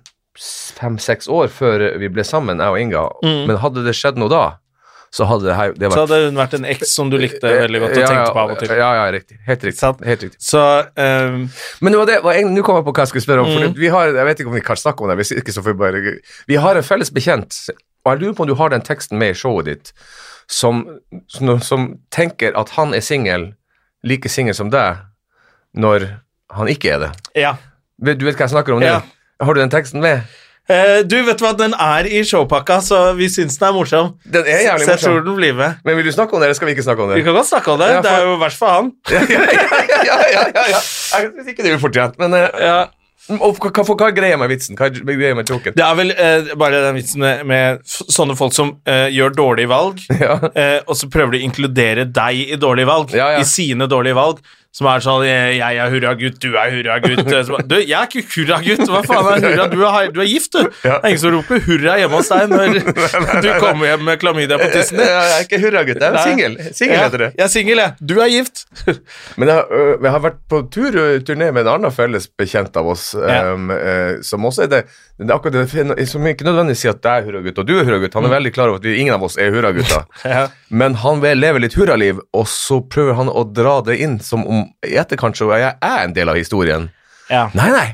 [0.79, 3.47] fem-seks år før vi ble sammen, jeg og Inga, Mm.
[3.47, 4.43] men hadde det skjedd noe da,
[5.13, 7.79] så hadde det, her- det så hadde hun vært en eks som du likte veldig
[7.83, 8.71] godt og Ja, tenkte på av og til.
[8.79, 9.37] Ja, ja, riktig.
[9.45, 9.77] Helt riktig.
[9.79, 10.01] Sant.
[10.03, 10.39] Helt riktig.
[10.41, 10.57] Så
[10.97, 11.43] um,
[11.85, 12.17] Men var det,
[12.49, 13.51] nå kom jeg på hva jeg skulle spørre om.
[13.53, 13.75] For Mm.
[13.77, 15.75] vi har, jeg vet ikke om vi kan snakke om det, hvis ikke så får
[15.75, 16.01] vi bare
[16.47, 17.53] Vi har en felles bekjent,
[18.03, 19.91] og jeg lurer på om du har den teksten med i showet ditt,
[20.51, 20.83] som,
[21.31, 23.53] som, som tenker at han er singel,
[24.03, 24.99] like singel som deg,
[25.73, 26.09] når
[26.53, 27.11] han ikke er det.
[27.39, 27.55] ja.
[28.03, 28.87] Du vet hva jeg snakker om nå?
[28.89, 28.99] Ja.
[29.39, 30.25] Har du den teksten med?
[30.67, 34.09] Eh, du, vet hva, den er i showpakka, så vi syns den er morsom.
[34.25, 34.87] Den er jævlig morsom.
[34.87, 35.77] så jeg tror den blir med.
[35.85, 37.19] Men vil du snakke om det, eller skal vi ikke snakke om det?
[37.21, 37.87] Vi kan godt snakke om det.
[37.93, 38.91] Ja, Det er jo verst for han.
[39.13, 40.81] ja, ja, ja, ja, ja.
[40.81, 42.77] Jeg synes ikke det er fortjent, men eh, Ja.
[43.31, 44.75] Og hva, hva, hva er greia med vitsen?
[44.79, 45.75] Hva er greia med joken?
[45.77, 49.71] Det er vel eh, bare den vitsen med, med sånne folk som eh, gjør dårlige
[49.71, 50.39] valg, Ja.
[50.53, 53.39] eh, og så prøver de å inkludere deg i dårlige valg, Ja, ja.
[53.39, 54.43] i sine dårlige valg.
[54.73, 57.27] Som er sånn eh, 'Jeg er hurragutt, du er hurragutt'.
[57.29, 58.79] Eh, Du, jeg er ikke hurragutt!
[58.89, 59.67] Hva faen er hurra?
[59.69, 60.63] Du er, du er gift, du!
[60.81, 62.79] Det er ingen som roper 'hurra' hjemme hos deg når
[63.45, 65.05] du kommer hjem med klamydia på tissen din.
[65.05, 66.57] Jeg er ikke hurragutt, jeg er singel.
[66.73, 67.29] Singel heter det.
[67.37, 67.93] Jeg er singel, jeg.
[68.01, 68.63] Du er gift.
[69.37, 70.97] Men jeg, jeg har vært på tur,
[71.29, 73.53] turné med en annen felles bekjent av oss, Ja.
[73.53, 73.69] um,
[74.25, 74.81] som også er det,
[75.21, 77.85] det er akkurat det, som ikke nødvendigvis sier at jeg er hurragutt, og du er
[77.85, 78.17] hurragutt.
[78.17, 80.09] Han er veldig klar over at vi, ingen av oss er hurragutter.
[80.33, 80.47] Ja.
[80.73, 84.41] Men han vil leve litt hurraliv, og så prøver han å dra det inn som
[84.49, 86.89] om i etterkant så jeg er en del av historien.
[87.29, 87.47] Ja.
[87.57, 87.89] Nei, nei.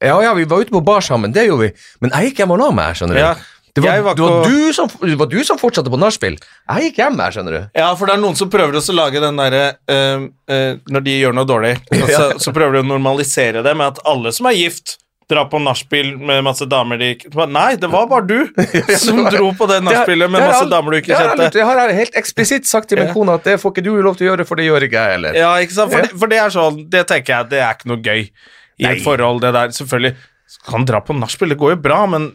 [0.00, 2.54] Ja, ja, vi var ute på bar sammen, det gjorde vi, men jeg gikk hjem
[2.54, 3.20] og la meg, skjønner du.
[3.20, 3.34] Ja.
[3.70, 6.38] Det var, var det, var du som, det var du som fortsatte på nachspiel.
[6.40, 7.60] Jeg gikk hjem her, skjønner du.
[7.78, 11.14] Ja, for det er noen som prøver å lage den derre eh, eh, Når de
[11.20, 11.76] gjør noe dårlig,
[12.16, 14.96] så, så prøver de å normalisere det med at alle som er gift,
[15.30, 18.62] drar på nachspiel med masse damer de ikke Nei, det var bare du
[19.04, 21.50] som dro på det nachspielet med masse damer du ikke kjente.
[21.56, 24.18] Det har jeg helt eksplisitt sagt til min kone at det får ikke du lov
[24.18, 25.38] til å gjøre, for det gjør ikke jeg heller.
[25.38, 25.94] Ja, ikke sant?
[25.94, 28.26] For, det, for det er sånn Det tenker jeg, det er ikke noe gøy
[28.80, 29.72] i et forhold, det der.
[29.76, 30.14] Selvfølgelig
[30.66, 32.30] kan dra på nachspiel, det går jo bra, men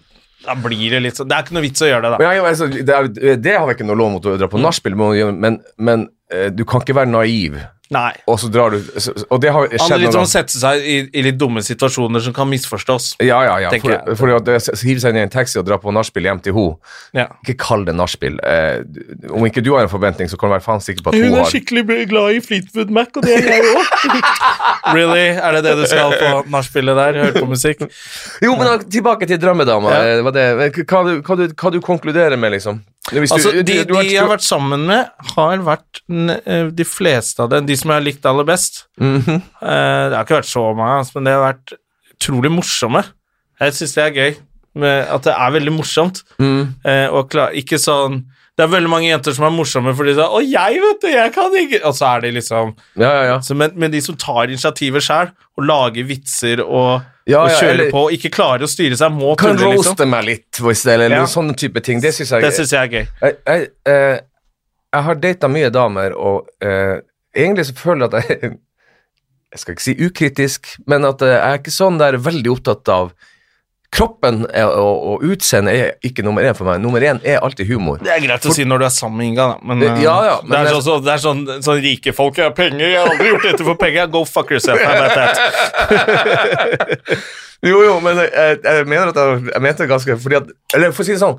[0.46, 2.20] da blir det litt sånn Det er ikke noe vits å gjøre det, da.
[2.22, 4.98] Men altså, det, er, det har vi ikke noe lov mot å dra på nachspiel,
[5.00, 7.58] men, men, men eh, du kan ikke være naiv,
[7.94, 8.12] Nei.
[8.26, 8.80] og så drar du
[9.30, 11.62] Og det har skjedd handler litt noen om å sette seg i, i litt dumme
[11.66, 13.12] situasjoner som kan misforstås.
[13.22, 13.74] Ja, ja, ja.
[13.78, 14.18] For, jeg.
[14.18, 16.58] for at det hiver seg inn i en taxi og dra på nachspiel hjem til
[16.58, 16.96] henne.
[17.18, 17.28] Ja.
[17.46, 18.40] Ikke kall det nachspiel.
[18.42, 18.82] Eh,
[19.30, 21.38] om ikke du har en forventning, så kan du være faen sikker på at hun
[21.38, 23.94] har skikkelig glad i Fleetwood Mac, og det er jeg òg.
[24.98, 25.28] really?
[25.36, 27.22] Er det det du skal på nachspielet der?
[27.24, 27.86] Høre på musikk?
[28.44, 29.94] Jo, men da, tilbake til drømmedama.
[29.94, 30.18] Ja.
[30.18, 32.82] eh, Hva, hva, hva, du, hva du konkluderer med, liksom?
[33.12, 37.50] Altså, du- de, de jeg har vært sammen med, har vært eh, de fleste av
[37.52, 38.86] dem, de som jeg har likt aller best.
[39.00, 39.36] Mhm.
[39.62, 41.74] Eh, Det har ikke vært så mange, men det har vært
[42.16, 43.04] utrolig morsomme.
[43.62, 44.36] Jeg syns det er gøy,
[44.76, 46.24] med at det er veldig morsomt.
[46.40, 46.74] Mm.
[46.84, 50.20] Eh, og klar, ikke sånn Det er veldig mange jenter som er morsomme fordi de
[50.22, 53.24] sier 'Å, jeg, vet du, jeg kan ikke' Og så er de liksom Ja, ja,
[53.34, 53.40] ja.
[53.44, 57.92] så, men, men de som tar initiativet sjøl, og lager vitser og, og kjører eller-
[57.92, 60.10] på, og ikke klarer å styre seg, må Kan tulle, roaste liksom.
[60.10, 62.00] meg litt, hvis det, eller noen sånne type ting.
[62.02, 63.06] Det syns jeg jeg er gøy.
[63.22, 64.22] jeg, jeg, jeg,
[64.96, 67.00] jeg har data mye damer, og uh,
[67.36, 68.58] egentlig så føler jeg at jeg
[69.56, 72.90] Jeg skal ikke si ukritisk, men at eh, jeg er ikke sånn der veldig opptatt
[72.92, 73.14] av
[73.96, 76.82] Kroppen er, og, og utseendet er ikke nummer én for meg.
[76.84, 78.02] Nummer én er alltid humor.
[78.04, 79.56] Det er greit å si når du er sammen med Inga, da.
[79.72, 82.36] Men, ja, ja, eh, men det er sånn, så, det er sånn, sånn rike folk.
[82.42, 84.10] Jeg har penger, jeg har aldri gjort dette for penger.
[84.12, 84.80] Go fuck yourself.
[84.84, 85.36] I bet that?
[87.66, 90.92] Jo, jo, men jeg, jeg mener at jeg, jeg mente det ganske fordi at, Eller
[90.94, 91.38] for å si det sånn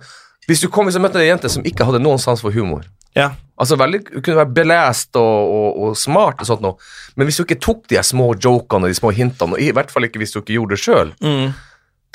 [0.49, 2.87] Hvis du kom hvis jeg møtte en jente som ikke hadde noen sans for humor
[3.14, 3.29] Ja.
[3.61, 6.81] Altså veldig, kunne være belest og, og, og smart og sånt noe,
[7.16, 9.92] men hvis du ikke tok de små jokene og de små hintene, og i hvert
[9.92, 11.55] fall ikke hvis du ikke gjorde det sjøl, Mm.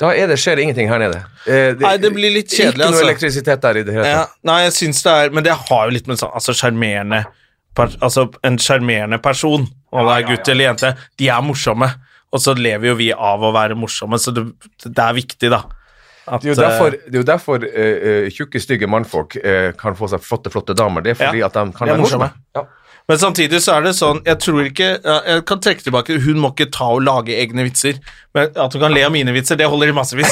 [0.02, 1.20] Da det, skjer det ingenting her nede.
[1.46, 3.04] Eh, Nei, det blir litt kjedelig, Ikke noe altså.
[3.06, 4.40] elektrisitet der i det hele Ja, tatt.
[4.48, 7.22] nei, jeg syns det er Men det har jo litt med sånn Altså, sjarmerende
[7.78, 11.86] Altså, en sjarmerende person, om det er gutt eller jente, de er morsomme.
[12.28, 14.42] Og så lever jo vi av å være morsomme, så det,
[14.84, 15.62] det er viktig, da.
[16.26, 19.96] At, Det er jo derfor, er jo derfor uh, eh, tjukke, stygge mannfolk uh, kan
[19.96, 21.00] få seg flotte, flotte damer.
[21.00, 22.28] Det er fordi Ja, at de kan være morsomme.
[22.28, 22.60] morsomme.
[22.60, 22.66] Ja.
[23.10, 26.52] Men samtidig så er det sånn Jeg tror ikke Jeg kan trekke tilbake Hun må
[26.52, 27.98] ikke ta og lage egne vitser.
[28.36, 30.30] Men At hun kan le av mine vitser, det holder i massevis.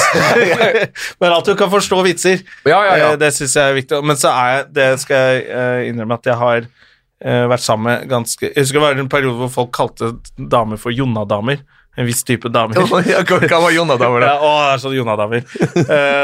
[1.21, 3.09] Men at hun kan forstå vitser, Ja, ja, ja.
[3.11, 3.99] eh, det syns jeg er viktig.
[4.07, 7.89] Men så er jeg Det skal jeg eh, innrømme at jeg har eh, vært sammen
[7.91, 11.61] med ganske Jeg husker det var en periode hvor folk kalte damer for Jonna-damer.
[11.99, 12.79] En viss type damer.
[13.27, 14.47] Hva var Jonna-damer, Ja, da?
[14.47, 15.43] å, det er sånn Jonna-damer.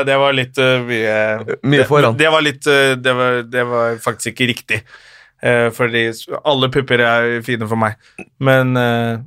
[0.07, 2.15] Det var litt uh, mye Mye foran.
[2.15, 4.79] Det, det var litt uh, det, var, det var faktisk ikke riktig.
[5.43, 6.05] Eh, fordi
[6.45, 7.97] alle pupper er fine for meg.
[8.41, 9.17] Men eh,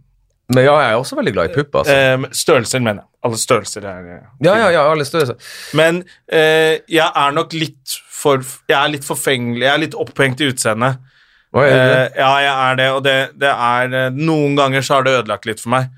[0.50, 1.84] Men ja, jeg er også veldig glad i pupper.
[1.84, 1.94] Altså.
[1.94, 3.08] eh, størrelser, mener jeg.
[3.28, 5.36] Alle størrelser er eh, Ja, ja, ja, alle størrelser.
[5.78, 9.62] Men eh, jeg er nok litt for Jeg er litt forfengelig.
[9.68, 10.98] Jeg er litt opphengt i utseendet.
[11.54, 11.64] Er?
[11.66, 15.46] Eh, ja, jeg er det, og det, det er Noen ganger så har det ødelagt
[15.48, 15.88] litt for meg.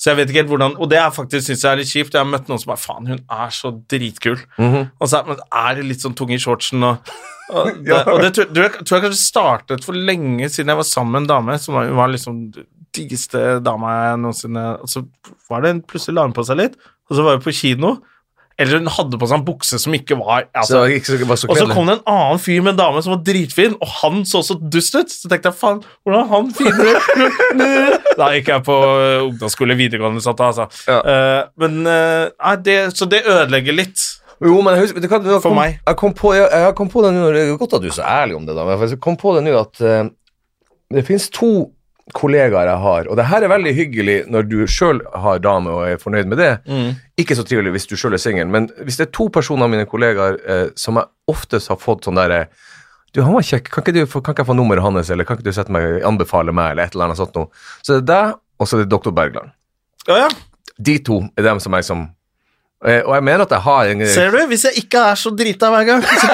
[0.00, 2.14] Så jeg vet ikke helt hvordan Og det er faktisk synes jeg er litt kjipt.
[2.14, 4.38] Jeg har møtt noen som bare Faen, hun er så dritkul.
[4.58, 4.90] Mhm.
[4.98, 7.10] Og så er, men er det litt sånn tung i shortsen og
[7.50, 10.88] og det, og det tror, jeg, tror jeg kanskje startet for lenge siden jeg var
[10.88, 12.44] sammen med en dame som var, hun var liksom
[12.96, 15.04] diggeste dama jeg noensinne Og så
[15.50, 17.98] var det en, plutselig la hun på seg litt, og så var vi på kino.
[18.60, 21.38] Eller hun hadde på seg en bukse som ikke var altså, så ikke så, var
[21.40, 23.94] så og så kom det en annen fyr med en dame som var dritfin, og
[24.02, 25.14] han så så dust ut.
[25.14, 30.42] Så tenkte jeg faen, hvordan han finner da gikk jeg på eh, ungdomsskole, videregående, satt,
[30.44, 30.68] altså.
[30.90, 31.00] Ja.
[31.00, 34.09] Uh, men uh, det, Så det ødelegger litt.
[34.40, 35.80] Jo, men jeg husker, det kan, jeg For kom, meg.
[35.84, 37.98] Jeg kom på, jeg, jeg kom på det nå, det er godt at du er
[37.98, 40.08] så ærlig om det, da, men jeg kom på det nå at eh,
[40.96, 41.50] det finnes to
[42.16, 45.84] kollegaer jeg har, og det her er veldig hyggelig når du sjøl har dame og
[45.86, 46.50] er fornøyd med det.
[47.20, 49.70] Ikke så trivelig hvis du sjøl er singel, men hvis det er to personer av
[49.70, 52.46] mine kollegaer eh, som jeg oftest har fått sånn derre
[53.14, 55.38] du, han var kjekk, kan ikke, du, kan ikke jeg få nummeret hans, eller kan
[55.38, 57.50] ikke du sette meg, anbefale meg, eller et eller annet sånt noe.
[57.82, 59.50] Så det er deg, og så er det doktor Bergland.
[60.06, 60.28] Ja, ja.
[60.78, 62.12] De to er dem som jeg som eh,
[62.80, 64.38] Og jeg mener at jeg har en Ser du?
[64.48, 66.28] Hvis jeg ikke er så drita hver gang, så,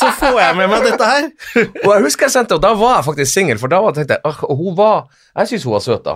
[0.00, 1.26] så får jeg med meg dette her.
[1.84, 4.16] Og jeg husker jeg sendte, og da var jeg faktisk singel, for da var, tenkte
[4.16, 5.02] jeg og hun var,
[5.36, 6.14] Jeg syns hun var søt, da.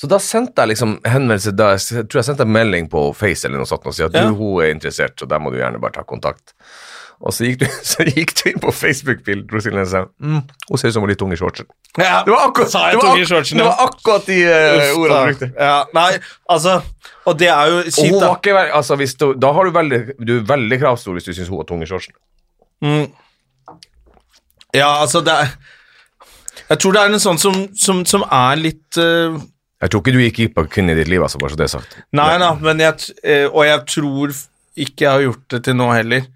[0.00, 3.44] Så da sendte jeg liksom henvendelse da, Jeg tror jeg sendte en melding på Face
[3.48, 4.24] eller noe sånt og sa at Ja.
[4.30, 6.54] du, hun er interessert, så der må du gjerne bare ta kontakt.
[7.18, 10.92] Og så gikk du, så gikk du inn på Facebook-bildet og sa mm, hun ser
[10.92, 11.66] ut som hun er litt ung i shortsen.
[11.98, 15.48] Ja, Det var akkurat, det var ak- det var akkurat de uh, ordene du brukte.
[15.58, 16.10] Ja, nei,
[16.54, 16.76] altså
[17.26, 18.28] Og det er jo kjipt, da.
[18.36, 21.60] ikke, altså, du, da har du veldig, du er veldig kravstor hvis du syns hun
[21.64, 22.14] er tung i shortsen.
[22.84, 23.10] Mm.
[24.76, 25.52] Ja, altså, det er
[26.68, 29.34] Jeg tror det er en sånn som, som, som er litt uh,
[29.82, 31.66] Jeg tror ikke du gikk glipp av kvinnen i ditt liv, altså, bare så det
[31.66, 31.98] er sagt.
[32.14, 32.54] Nei da,
[33.24, 34.34] eh, og jeg tror
[34.78, 36.26] ikke jeg har gjort det til nå heller.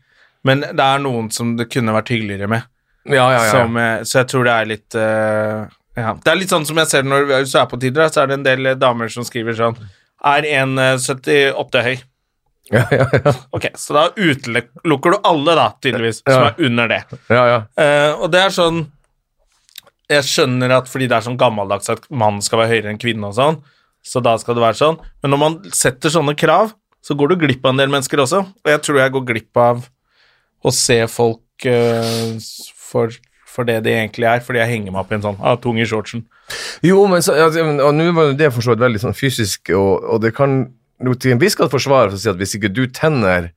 [0.47, 2.69] Men det er noen som det kunne vært hyggeligere med.
[3.05, 3.51] Ja, ja, ja.
[3.51, 5.67] Som, eh, så jeg tror det er litt uh,
[5.99, 6.15] ja.
[6.17, 8.39] Det er litt sånn som jeg ser når du er på Tinder, så er det
[8.39, 9.77] en del eh, damer som skriver sånn
[10.25, 11.95] Er 1,78 høy.
[12.73, 13.35] ja, ja, ja.
[13.53, 17.01] Ok, så da utelukker du alle, da, tydeligvis, som er under det.
[17.29, 17.61] ja, ja.
[17.77, 18.85] Eh, og det er sånn
[20.09, 23.29] Jeg skjønner at fordi det er sånn gammeldags at mannen skal være høyere enn kvinne
[23.29, 23.61] og sånn,
[24.03, 27.43] så da skal det være sånn, men når man setter sånne krav, så går du
[27.45, 29.85] glipp av en del mennesker også, og jeg tror jeg går glipp av
[30.63, 32.37] å se folk uh,
[32.91, 33.15] for,
[33.49, 35.81] for det de egentlig er, fordi jeg henger meg opp i en sånn ah, tung
[35.81, 36.25] i shortsen.
[36.85, 40.05] Jo, men så, altså, og nå var det for så vidt veldig sånn fysisk, og,
[40.05, 40.65] og det kan
[41.03, 43.51] jo til en viss å si at hvis ikke du tenner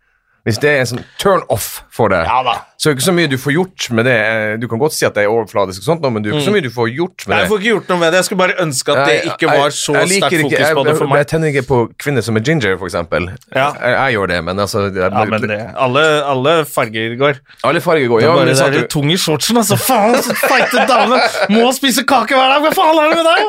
[0.46, 3.14] Hvis det er en sånn turn off for deg, Ja så er det ikke så
[3.18, 4.14] mye du får gjort med det.
[4.14, 6.36] Eh, Du kan godt si at det er overfladisk, og sånt, nå, men det er
[6.38, 8.18] ikke så mye du får gjort med Nei, jeg får ikke gjort noe med det,
[8.20, 11.08] jeg skulle bare ønske at det ikke var så sterkt ikke- fokus på det for
[11.08, 11.18] meg.
[11.24, 13.26] jeg tenner ikke på kvinner som er ginger, for eksempel.
[13.56, 13.72] Ja.
[13.82, 16.04] Jeg, jeg gjør det, men altså jeg, Ja, men det, alle,
[16.36, 17.34] alle farger går.
[17.64, 18.20] Alle farger går.
[18.20, 19.76] Det Ja, er men bare det det er du- tung i shortsen, altså.
[19.82, 21.20] Faen, så feite damer.
[21.50, 22.62] må spise kake hver dag.
[22.62, 23.42] Hva faen er det med deg,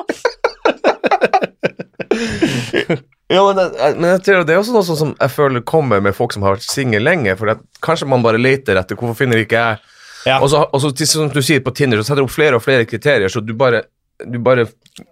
[2.87, 2.97] da?
[3.29, 6.35] Ja, men, men tror det er også noe sånn som jeg føler kommer med folk
[6.35, 7.35] som har vært single lenge.
[7.39, 9.93] For at kanskje man bare leter etter hvorfor finner ikke jeg
[10.27, 10.41] Ja.
[10.43, 12.63] Og så, og så som du sier på Tinder, så setter du opp flere og
[12.65, 13.85] flere kriterier, så du bare,
[14.27, 14.65] du bare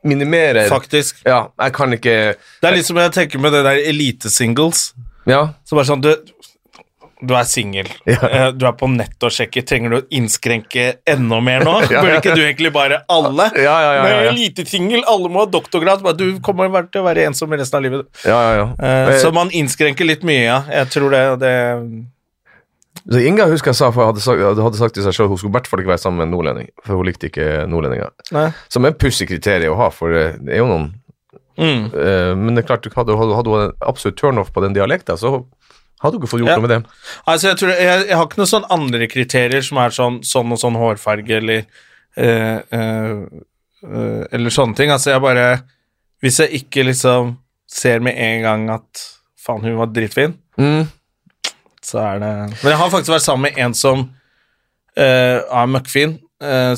[0.03, 1.21] minimerer Faktisk.
[1.23, 4.89] Ja, jeg kan ikke Det er litt som jeg tenker med det der elite-singles.
[5.31, 5.53] Ja.
[5.63, 6.11] Så bare sånn, du,
[7.29, 8.21] du er singel, Ja.
[8.29, 11.77] Eh, du er på nett og sjekker, trenger du å innskrenke enda mer nå?
[11.93, 13.51] Ja, Burde ikke du egentlig bare alle?
[13.59, 17.07] Ja, ja, ja, ja, Men lite elite-singel, alle må ha doktorgrad, du kommer til å
[17.09, 18.09] være ensom resten av livet.
[18.25, 18.67] ja, ja, ja.
[18.79, 20.59] Eh, Eh, så man innskrenker litt mye, ja.
[20.71, 21.55] Jeg tror det, det
[23.05, 25.53] så Inga husker jeg sa, for hadde sagt, hadde sagt til seg selv hun skulle
[25.53, 28.15] i hvert fall ikke være sammen med en nordlending, for hun likte ikke nordlendinger.
[28.33, 28.47] Nei.
[28.73, 30.93] Som er et pussig kriterium å ha, for det er jo noen
[31.55, 31.85] Mm.
[31.95, 35.45] uh, men det er klart, hadde, hadde, hun en absolutt turnoff på den dialekten, så
[36.13, 36.57] du ikke fått gjort Ja.
[36.59, 36.91] noe med det.
[37.27, 40.53] Altså, jeg, tror, jeg, jeg har ikke noen sånn andre kriterier som er sånn, sånn
[40.53, 41.65] og sånn hårfarge eller
[42.19, 43.23] øh, øh,
[43.85, 44.91] øh, Eller sånne ting.
[44.91, 45.47] Altså, jeg bare
[46.23, 47.39] Hvis jeg ikke liksom
[47.69, 49.07] ser med en gang at
[49.41, 50.87] faen, hun var dritfin, Mm.
[51.83, 52.29] så er det
[52.63, 54.11] Men jeg har faktisk vært sammen med en som
[54.97, 56.19] er møkkfin,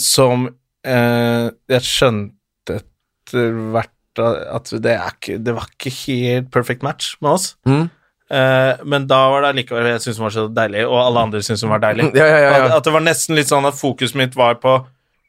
[0.00, 0.46] som
[0.86, 7.50] jeg skjønte etter hvert at det, ikke, det var ikke helt perfect match med oss.
[7.68, 7.90] Mm.
[8.30, 11.42] Eh, men da var det likevel jeg syntes den var så deilig, og alle andre
[11.46, 12.10] syntes den var deilig.
[12.18, 12.50] Ja, ja, ja.
[12.64, 14.80] At, at det var nesten litt sånn at fokuset mitt var på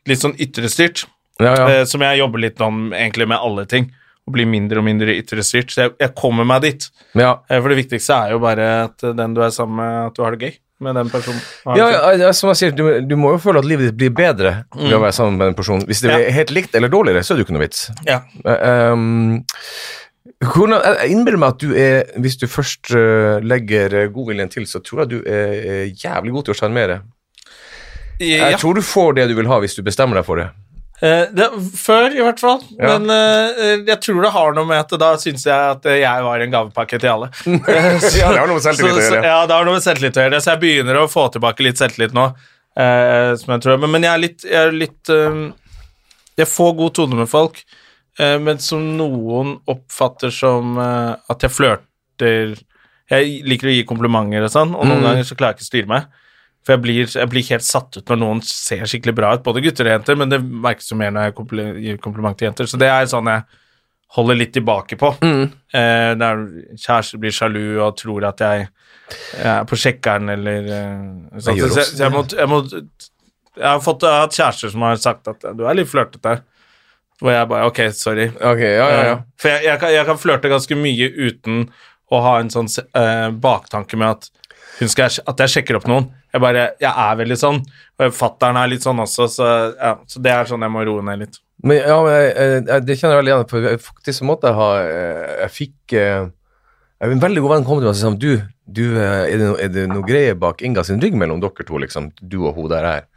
[0.10, 1.06] litt sånn ytrestyrt,
[1.38, 1.66] ja, ja.
[1.70, 3.92] eh, som jeg jobber litt om egentlig med alle ting.
[4.28, 5.70] Å bli mindre og mindre ytrestyrt.
[5.72, 6.88] Så jeg, jeg kommer meg dit.
[7.16, 7.38] ja.
[7.48, 10.26] Eh, for det viktigste er jo bare at den du er sammen med, at du
[10.26, 11.40] har det gøy med den personen.
[11.78, 14.94] Ja, som jeg sier, du, du må jo føle at livet ditt blir bedre ved
[14.94, 15.86] å være sammen med den personen.
[15.90, 17.88] Hvis det er helt likt eller dårligere, så er det jo ikke noe vits.
[18.06, 18.20] ja.
[18.94, 19.42] Um,
[20.44, 24.68] hvordan, jeg innbiller meg at du er, hvis du først eh, legger eh, godviljen til,
[24.70, 27.00] så tror jeg du er, jævlig god til å sjarmere.
[28.22, 28.52] Ja.
[28.54, 30.48] Jeg tror du får det du vil ha hvis du bestemmer deg for det.
[31.06, 31.46] Eh, det,
[31.78, 32.62] før, i hvert fall.
[32.74, 32.96] Ja.
[32.98, 36.24] Men eh, jeg tror det har noe med at da syns jeg at eh, jeg
[36.26, 37.30] var en gavepakke til alle.
[37.70, 39.22] Eh, så- Ja, det har noe med selvtillit å gjøre.
[39.30, 40.40] Ja, det har noe med selvtillit å gjøre.
[40.42, 42.26] Så jeg begynner å få tilbake litt selvtillit nå.
[42.78, 43.78] eh, som jeg tror.
[43.84, 45.44] Men, men jeg er litt, jeg, er litt eh,
[46.42, 47.86] jeg får god tone med folk, eh,
[48.42, 52.56] men som noen oppfatter som eh, at jeg flørter
[53.08, 55.06] Jeg liker å gi komplimenter og sånn, og noen Mm.
[55.06, 56.08] ganger så klarer jeg ikke å styre meg.
[56.66, 59.62] For jeg blir, jeg blir helt satt ut når noen ser skikkelig bra ut, både
[59.64, 62.76] gutter og jenter, men det merkes jo mer når jeg gir kompliment til jenter, så
[62.82, 63.46] det er sånn jeg
[64.18, 65.14] holder litt tilbake på.
[65.24, 66.44] Eh, der
[66.76, 68.68] kjærester blir sjalu og tror at jeg,
[69.38, 71.58] jeg er på sjekkeren eller eh, sånn.
[71.64, 72.60] Så, jeg, så jeg, må, jeg, må,
[73.56, 76.42] jeg har fått jeg har hatt kjærester som har sagt at du er litt flørtete.
[77.22, 78.28] Hvor jeg bare Ok, sorry.
[78.36, 79.14] Ok, ja, ja, ja.
[79.16, 81.64] Eh, For jeg, jeg, kan, jeg kan flørte ganske mye uten
[82.14, 84.30] å ha en sånn eh, baktanke med at,
[84.78, 86.12] hun skal, at jeg sjekker opp noen.
[86.34, 87.60] Jeg bare, jeg er veldig sånn.
[87.98, 91.04] og Fattern er litt sånn også, så, ja, så det er sånn jeg må roe
[91.04, 91.40] ned litt.
[91.66, 92.34] Men, ja, men jeg,
[92.68, 93.48] jeg, det kjenner jeg veldig igjen.
[93.50, 96.28] For jeg, faktisk så måtte jeg ha eh, Jeg fikk eh,
[97.08, 98.30] En veldig god venn kom til meg og sa sånn, du,
[98.70, 101.66] du, eh, er, det no, er det noe greier bak Inga sin rygg mellom dere
[101.66, 102.12] to, liksom?
[102.22, 103.08] Du og hun der her.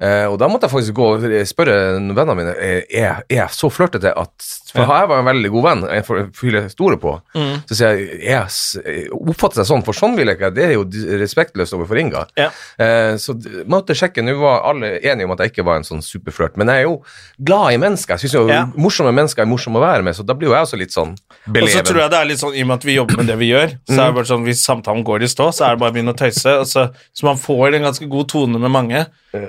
[0.00, 3.68] Eh, og da måtte jeg faktisk gå og spørre vennene mine er, er jeg så
[3.68, 7.12] flørtete at For jeg var en veldig god venn, en for- fyr jeg stoler på.
[7.68, 10.50] Så sier jeg jeg oppfatter jeg sånn, for sånn vil jeg ikke.
[10.54, 10.84] Det er jo
[11.20, 12.24] respektløst overfor Inga.
[12.38, 12.48] Ja.
[12.78, 13.34] Eh, så
[13.68, 14.22] måtte sjekke.
[14.24, 16.88] Nå var alle enige om at jeg ikke var en sånn superflørt, men jeg er
[16.88, 17.02] jo
[17.42, 18.14] glad i mennesker.
[18.16, 18.64] Jeg syns jo Ja.
[18.76, 21.16] morsomme mennesker er morsomme å være med, så da blir jo jeg også litt sånn
[21.46, 21.62] beleven.
[21.62, 23.26] Og så tror jeg det er litt sånn, i og med at vi jobber med
[23.26, 25.70] det vi gjør, så er det bare sånn, hvis samtalen går i stå, så er
[25.76, 28.70] det bare å begynne å tøyse, så, så man får en ganske god tone med
[28.70, 29.06] mange.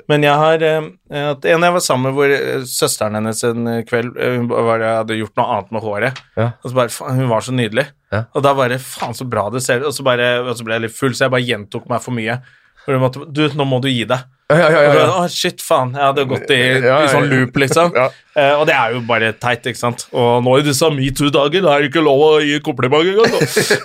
[0.08, 0.84] Men jeg har eh,
[1.32, 4.46] at En jeg var sammen med hvor eh, søsteren hennes en eh, kveld eh, hun
[4.52, 6.50] var, hadde gjort noe annet med håret, Ja.
[6.62, 7.86] og så bare faen, Hun var så nydelig.
[8.14, 8.24] Ja.
[8.36, 9.88] Og da bare Faen, så bra det ser ut.
[9.90, 12.14] Og så bare, og så ble jeg litt full, så jeg bare gjentok meg for
[12.14, 12.38] mye.
[12.86, 14.24] Hun måtte, du, nå må du gi deg.
[14.52, 15.94] Ja, ja, ja, Å, shit, faen.
[15.96, 17.94] Jeg hadde gått i, i sånn loop, liksom.
[17.96, 20.02] Eh, og det er jo bare teit, ikke sant.
[20.12, 23.32] Og nå i disse metoo-dager er det ikke lov å gi kompliment engang.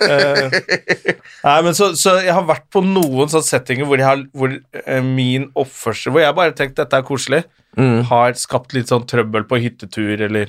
[0.08, 1.14] Eh,
[1.46, 4.52] nei, men så, så jeg har vært på noen sånne settinger hvor, jeg har, hvor
[4.82, 7.44] eh, min oppførsel Hvor jeg bare tenkte dette er koselig,
[7.78, 8.00] Mm.
[8.08, 10.48] har skapt litt sånn trøbbel på hyttetur eller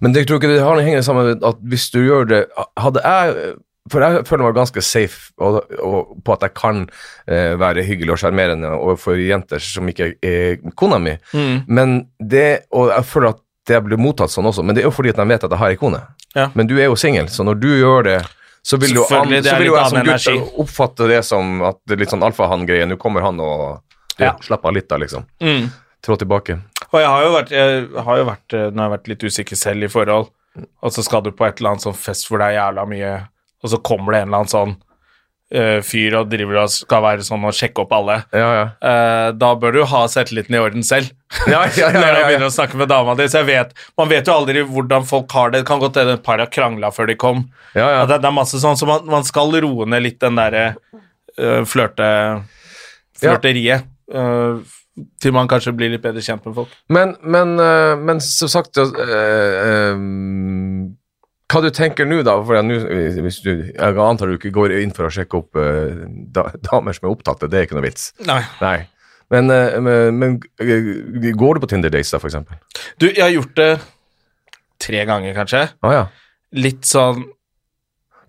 [0.00, 2.38] Men jeg tror ikke det har noe henger sammen med at hvis du gjør det
[2.80, 3.50] Hadde jeg
[3.90, 6.82] For jeg føler meg ganske safe og, og, på at jeg kan
[7.26, 11.16] eh, være hyggelig og sjarmerende overfor jenter som ikke er kona mi.
[11.34, 11.62] Mm.
[11.66, 14.94] Men det Og jeg føler at det blir mottatt sånn også, men det er jo
[14.94, 16.00] fordi at de vet at jeg har ei kone.
[16.34, 16.48] Ja.
[16.54, 18.18] Men du er jo singel, så når du gjør det
[18.62, 20.40] så vil jo, an, så vil jo jeg som gutt energi.
[20.60, 22.84] oppfatte det som at det er litt sånn alfahann-greie.
[22.88, 23.80] Nå kommer han og
[24.20, 24.34] Ja.
[24.44, 25.24] slapper av litt, da, liksom.
[25.40, 25.70] mm.
[26.04, 26.58] Trå tilbake.
[26.90, 29.24] Og jeg har jo vært, jeg har jo vært eh, Når jeg har vært litt
[29.24, 30.28] usikker selv i forhold,
[30.82, 33.12] og så skal du på et eller annet sånn fest hvor det er jævla mye
[33.60, 34.76] Og så kommer det en eller annen sånn
[35.54, 38.20] uh, fyr og driver og skal være sånn og sjekke opp alle.
[38.36, 38.64] Ja, ja.
[38.80, 41.12] Uh, da bør du ha selvtilliten i orden selv.
[41.50, 43.28] Ja, ja, ja, Når du begynner å snakke med dama di.
[43.30, 45.62] Så jeg vet, man vet jo aldri hvordan folk har det.
[45.62, 47.46] Det kan godt hende et par har krangla før de kom.
[47.74, 48.02] ja, ja.
[48.08, 51.62] Det, det er masse sånn, så man, man skal roe ned litt den derre uh,
[51.68, 52.10] flørte,
[53.20, 53.88] flørteriet.
[54.10, 54.60] Uh,
[55.22, 56.72] til man kanskje blir litt bedre kjent med folk.
[56.92, 57.54] Men, men,
[58.04, 59.94] men som sagt eh,
[61.50, 62.36] Hva du tenker nå, da?
[62.46, 62.76] For nå,
[63.24, 66.94] hvis du, jeg antar du ikke går inn for å sjekke opp uh, da, damer
[66.94, 68.12] som er opptatte, det er ikke noe vits.
[68.28, 68.42] Nei.
[68.62, 68.76] Nei.
[69.30, 72.58] Men, uh, men, eh, går du på Tinder Dates, da, for eksempel?
[73.02, 73.70] Du, jeg har gjort det
[74.80, 75.66] tre ganger, kanskje.
[75.86, 76.06] Ah, ja.
[76.56, 77.20] Litt sånn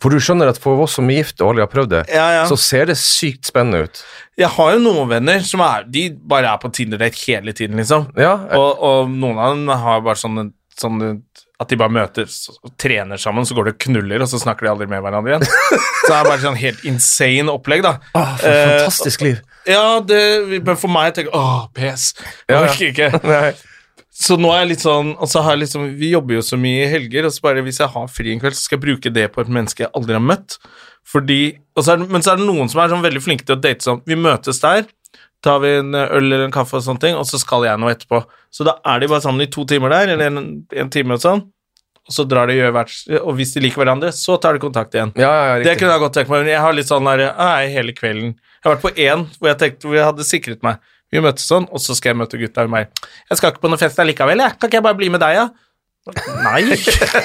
[0.02, 2.26] For du skjønner at for oss som er gift og aldri har prøvd det, Ja,
[2.40, 2.44] ja.
[2.50, 4.02] så ser det sykt spennende ut.
[4.38, 8.10] Jeg har jo noen venner som er De bare er på Tinder-date hele tiden, liksom.
[8.18, 10.48] Ja, Og, og noen av dem har bare sånne,
[10.78, 11.12] sånne
[11.62, 14.66] at de bare møtes og trener sammen, så går de og knuller, og så snakker
[14.66, 15.46] de aldri med hverandre igjen.
[15.46, 17.98] Så det er bare sånn helt insane opplegg, da.
[18.18, 19.42] Åh, for et fantastisk liv.
[19.70, 20.22] Ja, det,
[20.66, 22.08] men for meg tenker jeg åh, PS.
[22.50, 23.12] Jeg orker ikke.
[23.32, 23.52] Nei.
[24.22, 26.58] Så nå er jeg litt sånn Og så har jeg liksom Vi jobber jo så
[26.60, 28.84] mye i helger, og så bare hvis jeg har fri en kveld, så skal jeg
[28.84, 30.58] bruke det på et menneske jeg aldri har møtt.
[31.08, 31.40] Fordi
[31.80, 33.88] så er, Men så er det noen som er sånn veldig flinke til å date
[33.88, 34.84] sånn Vi møtes der,
[35.44, 37.94] tar vi en øl eller en kaffe og sånne ting, og så skal jeg noe
[37.96, 38.22] etterpå.
[38.54, 40.46] Så da er de bare sammen i to timer der, eller en,
[40.84, 41.44] en time og sånn,
[42.02, 44.64] og så drar de og gjør hvert Og hvis de liker hverandre, så tar de
[44.64, 45.12] kontakt igjen.
[45.22, 47.68] Ja, ja, Det kunne jeg godt tenkt meg, men jeg har litt sånn der Nei,
[47.76, 48.34] hele kvelden.
[48.34, 50.82] Jeg har vært på én hvor jeg tenkte hvor jeg hadde sikret meg.
[51.12, 52.90] Vi møttes sånn, og så skal jeg møte gutta og meg.
[53.30, 54.58] Jeg skal ikke på noe fest allikevel, jeg.
[54.58, 55.50] Kan ikke jeg bare bli med deg, ja?
[56.42, 56.62] Nei.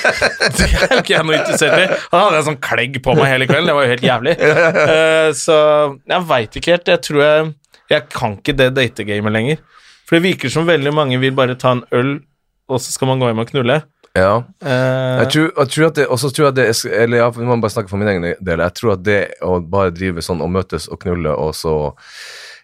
[0.59, 1.87] det er jo ikke jeg noe interessert i.
[2.11, 4.35] Han hadde en sånn klegg på meg hele kvelden, det var jo helt jævlig.
[4.43, 5.61] Uh, så
[6.03, 6.91] jeg veit ikke helt.
[6.93, 7.47] Jeg tror jeg
[7.91, 9.59] Jeg kan ikke det dategamet lenger.
[10.07, 12.21] For det virker som veldig mange vil bare ta en øl,
[12.69, 13.83] og så skal man gå hjem og knulle.
[14.17, 14.43] Ja.
[14.65, 17.61] Eh, Jeg tror, jeg tror at det, også tror jeg det er- Eller vi må
[17.61, 18.59] bare snakke for min egen del.
[18.59, 21.93] Jeg tror at det å bare drive sånn og møtes og knulle, og så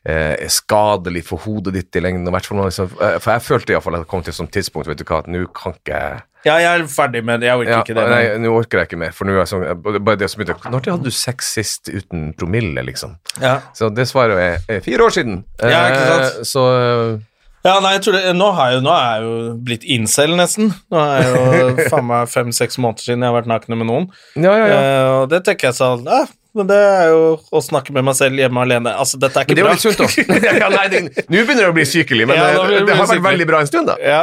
[0.07, 2.27] eh, er skadelig for hodet ditt i lengden.
[2.27, 4.51] i hvert fall liksom, eh, For jeg følte iallfall at jeg kom til et sånt
[4.51, 7.47] tidspunkt vet du hva, at nå kan ikke jeg ja, jeg er ferdig med det.
[7.51, 8.05] Jeg orker ja, ikke det.
[8.11, 9.13] Nei, nå orker jeg ikke mer.
[9.17, 12.83] For nå er sånn bare- det som begynte Når hadde du sex sist uten promille,
[12.87, 13.17] liksom?
[13.41, 13.61] Ja.
[13.79, 15.45] Så det svaret er, er fire år siden.
[15.63, 16.27] Ja, ikke sant?
[16.43, 17.21] Eh, Så eh,
[17.65, 20.73] Ja, nei, jeg tror det, nå, har jeg, nå er jeg jo blitt incel, nesten.
[20.91, 24.09] Nå er jeg jo faen meg fem-seks måneder siden jeg har vært naken med noen.
[24.35, 24.79] Ja, ja, ja.
[24.83, 26.25] Eh, og det tenker jeg sånn ja,
[26.55, 27.21] men det er jo
[27.53, 28.93] å snakke med meg selv hjemme alene.
[28.99, 29.77] Altså, dette er Men ikke det er jo bra.
[29.77, 30.53] litt sunt, da.
[30.63, 33.07] ja, nei, det- Nå begynner det å bli sykelig, men Ja, eh, det det har
[33.09, 33.97] vært veldig bra en stund, da.
[34.03, 34.21] Ja.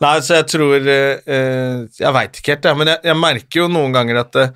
[0.00, 3.68] Nei, så jeg tror eh, eh, Jeg veit ikke helt, men jeg, jeg merker jo
[3.72, 4.50] noen ganger at eh,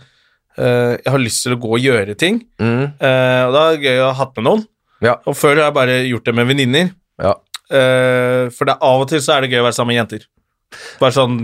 [0.60, 2.40] jeg har lyst til å gå og gjøre ting.
[2.60, 2.82] Mm.
[3.00, 4.66] eh, og da er det gøy å ha hatt med noen.
[5.04, 5.14] Ja.
[5.24, 6.90] Og før har jeg bare gjort det med venninner.
[7.20, 7.36] Ja.
[7.70, 10.26] Eh, for det, av og til så er det gøy å være sammen med jenter.
[11.00, 11.38] Bare sånn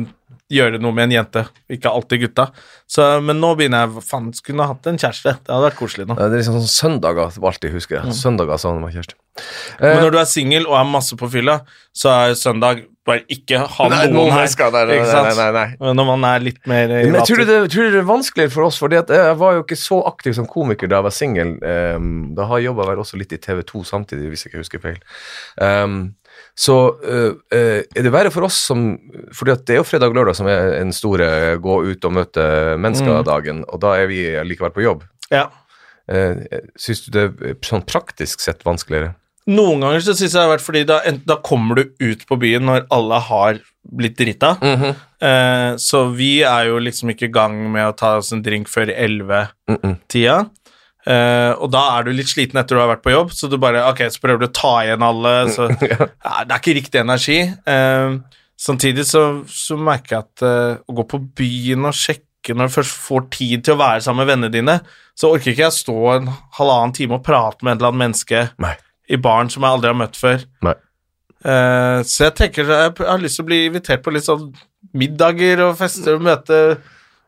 [0.52, 1.42] gjøre noe med en jente,
[1.72, 2.48] ikke alltid gutta.
[2.86, 5.36] Så, men nå begynner jeg Faen, skulle ha hatt en kjæreste.
[5.42, 6.18] Det hadde vært koselig nå.
[6.18, 8.12] Det er liksom sånn søndager som alltid husker Mm.
[8.14, 9.16] Søndager sa med kjæreste.
[9.80, 11.60] Men Eh, når du er singel og er masse på fylla,
[11.92, 14.48] så er søndag bare ikke ha nei, noen her.
[14.50, 15.92] Skal, nei, nei, nei, nei.
[15.94, 18.66] Når man er litt mer i Men tror du, det, tror det er vanskeligere for
[18.66, 21.54] oss, for jeg var jo ikke så aktiv som komiker da jeg var singel.
[21.62, 24.98] Um, da har jeg jobba også litt i TV2 samtidig, hvis jeg ikke husker feil.
[25.60, 26.16] Um,
[26.56, 28.88] så uh, er det verre for oss som
[29.36, 31.28] fordi at det er jo fredag og lørdag som er en store
[31.60, 32.46] gå ut og møte
[32.80, 35.04] mennesker-dagen, og da er vi likevel på jobb.
[35.28, 35.50] Ja.
[36.08, 36.42] Uh,
[36.80, 39.14] Syns du det er sånn praktisk sett vanskeligere?
[39.46, 42.38] Noen ganger så syns jeg det har vært fordi da, da kommer du ut på
[42.42, 44.56] byen når alle har blitt drita.
[45.22, 48.70] eh, så vi er jo liksom ikke i gang med å ta oss en drink
[48.70, 49.46] før 11-tida.
[49.70, 50.48] Mm -mm.
[51.06, 53.60] Eh, og da er du litt sliten etter du har vært på jobb, så du
[53.62, 55.34] bare Ok, så prøver du å ta igjen alle.
[55.54, 57.40] Så ja, Det er ikke riktig energi.
[57.68, 58.18] Uh,
[58.58, 62.76] samtidig så, så merker jeg at uh, å gå på byen og sjekke når du
[62.76, 64.74] først får tid til å være sammen med vennene dine,
[65.18, 66.28] så orker ikke jeg stå en
[66.58, 68.76] halvannen time og prate med et eller annet menneske Nei.
[69.10, 70.44] i baren som jeg aldri har møtt før.
[72.06, 74.46] Så jeg tenker jeg har lyst til å bli invitert på litt sånn
[74.94, 76.60] middager og fester og møte,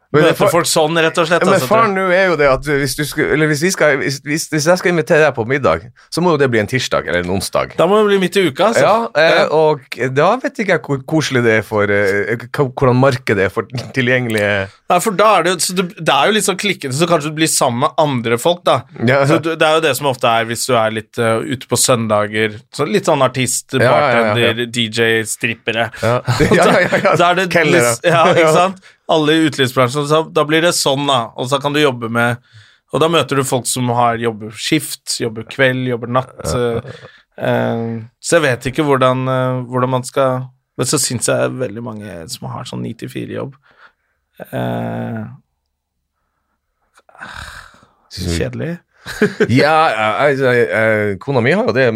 [0.08, 1.42] Men for, folk sånn, rett og slett.
[1.44, 3.98] Men altså, faren nå er jo det at hvis, du skal, eller hvis, vi skal,
[4.00, 7.10] hvis, hvis, jeg skal invitere deg på middag, så må jo det bli en tirsdag
[7.10, 7.74] eller en onsdag.
[7.76, 8.86] da må det bli midt i uka, altså.
[8.86, 9.84] Ja, eh, og
[10.16, 14.48] da vet ikke jeg hvor koselig det er for eh, Hvordan markedet er for tilgjengelige
[14.88, 17.08] Nei, for da er det, jo- så det, det er jo litt sånn klikkende, så
[17.10, 18.78] kanskje du blir sammen med andre folk, da.
[19.04, 19.20] Ja.
[19.28, 21.68] Så du- det er jo det som ofte er hvis du er litt uh, ute
[21.68, 22.56] på søndager.
[22.72, 24.30] Så litt sånn artist, Ja, ja, ja, ja.
[24.32, 25.90] bartender, DJ, strippere.
[26.00, 27.44] Ja, ja, ja, ja.
[27.52, 27.92] Kelnere.
[28.08, 28.80] Ja, ikke sant?
[29.08, 30.08] Alle i utelivsbransjen.
[30.08, 31.30] Så da blir det sånn, da.
[31.40, 32.42] Og så kan du jobbe med
[32.92, 36.38] Og da møter du folk som har jobber skift, jobber kveld, jobber natt.
[36.56, 36.92] eh,
[37.36, 37.82] eh,
[38.16, 40.46] så jeg vet ikke hvordan, eh, hvordan man skal
[40.78, 43.56] Men så syns jeg veldig mange som har sånn 9-4-jobb
[44.52, 45.24] eh,
[48.14, 48.78] Kjedelig.
[49.48, 49.74] Ja,
[50.28, 51.86] jeg, jeg, jeg, kona mi har jo det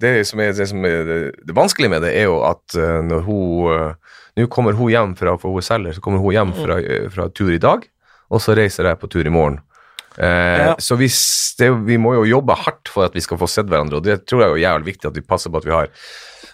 [0.00, 1.20] Det som er det, som er det,
[1.56, 3.94] vanskelige med det, er jo at når hun
[4.36, 7.08] Nå kommer hun hjem fra For hun er selger, så kommer hun hjem fra, eh,
[7.10, 7.86] fra tur i dag,
[8.30, 9.60] og så reiser jeg på tur i morgen.
[10.18, 10.74] Eh, Ja.
[10.78, 13.96] Så hvis det, vi må jo jobbe hardt for at vi skal få sett hverandre,
[14.00, 15.88] og det tror jeg er jo jævlig viktig at vi passer på at vi har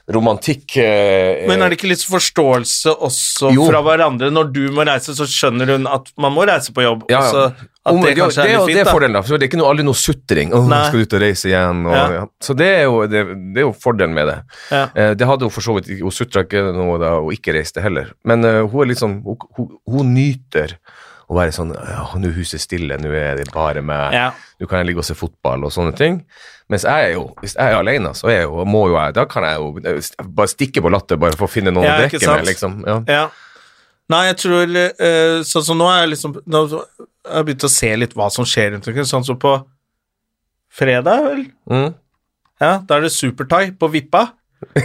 [0.07, 3.65] romantikk eh, Men er det ikke litt forståelse også Jo.
[3.67, 4.29] fra hverandre?
[4.31, 7.07] Når du må reise, så skjønner hun at man må reise på jobb.
[7.11, 7.47] Ja, ja.
[7.87, 9.23] At Om- det det, er jo- fint, det er fordelen, da.
[9.23, 10.51] For det er ikke noe, aldri noe sutring.
[10.51, 10.81] Nei.
[10.89, 11.87] skal du ut og reise igjen?
[11.87, 12.07] Og, Ja.
[12.13, 12.25] ja.
[12.43, 14.39] Så det er, jo, det, det er jo fordelen med det.
[14.71, 14.85] Ja.
[14.95, 15.91] Eh, det hadde hun for så vidt.
[16.03, 18.13] Hun sutra ikke noe da hun ikke reiste heller.
[18.25, 20.77] Men uh, hun er sånn Hun, hun, hun nyter
[21.27, 24.15] å være sånn ja, Nå er huset stille, nå er det bare meg.
[24.15, 24.29] Ja.
[24.61, 26.21] Nå kan jeg ligge og se fotball og sånne ting.
[26.71, 29.15] Mens jeg er jo, hvis jeg er alene, så er jeg jo, må jo jeg
[29.15, 30.09] Da kan jeg jo eh,
[30.39, 32.81] bare stikke på latter bare for å finne noen Ja, å drikke med, liksom.
[32.87, 32.97] Ja.
[33.11, 33.27] Ja.
[34.11, 37.73] Nei, jeg tror eh, Sånn som nå er jeg liksom Nå har jeg begynt å
[37.75, 39.07] se litt hva som skjer rundt omkring.
[39.09, 39.55] Sånn som på
[40.77, 41.47] fredag, vel?
[41.71, 41.89] Mm.
[42.63, 44.29] Ja, da er det Supertai på Vippa.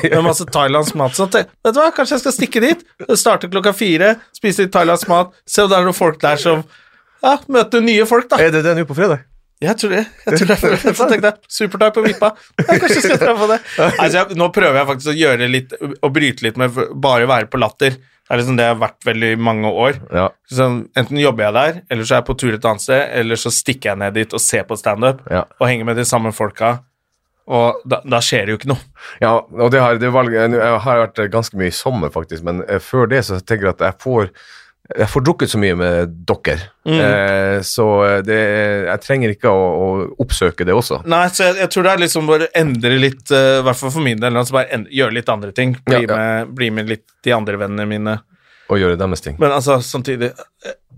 [0.04, 1.16] Med masse thailandsk mat.
[1.16, 2.86] Så vet du hva, kanskje jeg skal stikke dit?
[3.20, 6.64] Starte klokka fire, spise litt thailandsk mat, se om det er noen folk der som
[7.24, 8.40] Ja, møter nye folk, da.
[8.42, 9.28] Er det nå på fredag?
[9.62, 10.00] Jeg tror det.
[10.26, 12.32] Jeg tror det er for, så tenkte jeg, Superthai på Vippa.
[12.64, 13.60] Ja, kanskje skal dra på det.
[13.92, 17.30] Altså, jeg, nå prøver jeg faktisk å gjøre litt Å bryte litt med bare å
[17.30, 17.94] være på latter.
[18.00, 20.00] Det er liksom det jeg har vært veldig mange år.
[20.18, 20.26] Ja.
[20.50, 20.66] Så
[20.98, 23.52] enten jobber jeg der, eller så er jeg på tur et annet sted, eller så
[23.54, 25.44] stikker jeg ned dit og ser på standup Ja.
[25.60, 26.80] og henger med de samme folka,
[27.52, 29.06] og da, da skjer det jo ikke noe.
[29.24, 32.64] Ja, og det har, det valget, jeg har vært ganske mye i sommer, faktisk, men
[32.68, 34.32] eh, før det så tenker jeg at jeg får
[34.92, 36.56] jeg får drukket så mye med dere,
[36.90, 37.86] eh, så
[38.28, 38.40] det,
[38.90, 39.86] jeg trenger ikke å, å
[40.24, 41.02] oppsøke det også.
[41.12, 43.94] Nei, så jeg, jeg tror det er liksom bare endre litt, i uh, hvert fall
[43.94, 45.78] for min del, altså bare endre, gjøre litt andre ting.
[45.86, 46.18] Bli, Ja, ja.
[46.20, 48.18] Med, bli med litt de andre vennene mine.
[48.72, 49.38] Og gjøre deres ting.
[49.40, 50.34] Men altså, samtidig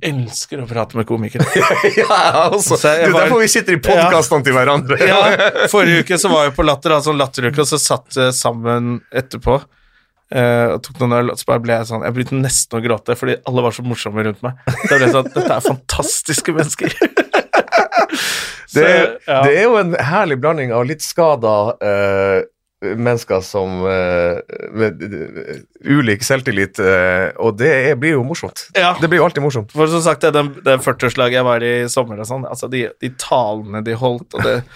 [0.10, 1.46] elsker å prate med komikere.
[1.98, 5.00] ja, altså, Så det er derfor vi sitter i podkastene til hverandre.
[5.02, 5.22] Ja,
[5.74, 9.58] forrige uke så var jeg på Latter, altså latteruke, og så satt jeg sammen etterpå
[9.60, 12.84] eh, og tok noen øl, og så bare ble jeg sånn Jeg begynte nesten å
[12.84, 14.60] gråte, fordi alle var så morsomme rundt meg.
[14.68, 16.98] Da ble jeg sånn Dette er fantastiske mennesker.
[18.74, 18.88] Det,
[19.28, 19.44] ja.
[19.46, 22.40] det er jo en herlig blanding av litt skada eh,
[22.84, 24.40] mennesker som eh,
[24.76, 28.68] med eh, ulik selvtillit, eh, og det er, blir jo morsomt.
[28.78, 28.94] Ja.
[29.00, 29.74] Det blir jo alltid morsomt.
[29.76, 32.88] For som sagt, det, den, det 40-årslaget jeg var i sommer og sånn, altså de,
[33.04, 34.58] de talene de holdt, og det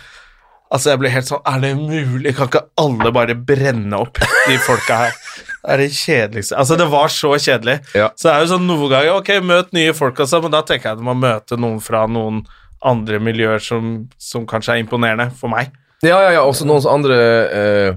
[0.68, 2.34] Altså, jeg ble helt sånn Er det mulig?
[2.36, 5.14] Kan ikke alle bare brenne opp, de folka her?
[5.62, 7.78] Det er det kjedeligste Altså, det var så kjedelig.
[7.96, 8.10] Ja.
[8.16, 10.90] Så det er jo sånn noen ganger Ok, møt nye folk også, men da tenker
[10.90, 12.44] jeg at du må møte noen fra noen
[12.86, 15.72] andre miljøer som, som kanskje er imponerende for meg.
[16.06, 16.42] Ja, ja, ja.
[16.46, 17.18] Også noen andre
[17.48, 17.96] eh,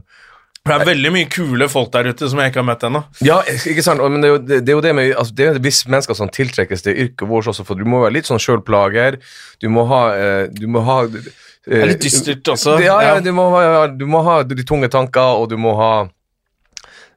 [0.60, 3.00] det er veldig mye kule folk der ute som jeg ikke har møtt ennå.
[3.24, 5.60] Ja, ikke sant, men det er jo det, er jo det med altså, Det er
[5.64, 9.16] visse mennesker som tiltrekkes til yrket vårt også, for du må være litt sånn sjølplager.
[9.64, 11.16] Du må ha eh, Du må ha eh,
[11.64, 12.76] Det er litt dystert også.
[12.84, 15.92] Ja, ja, du må, ha, du må ha de tunge tanker, og du må ha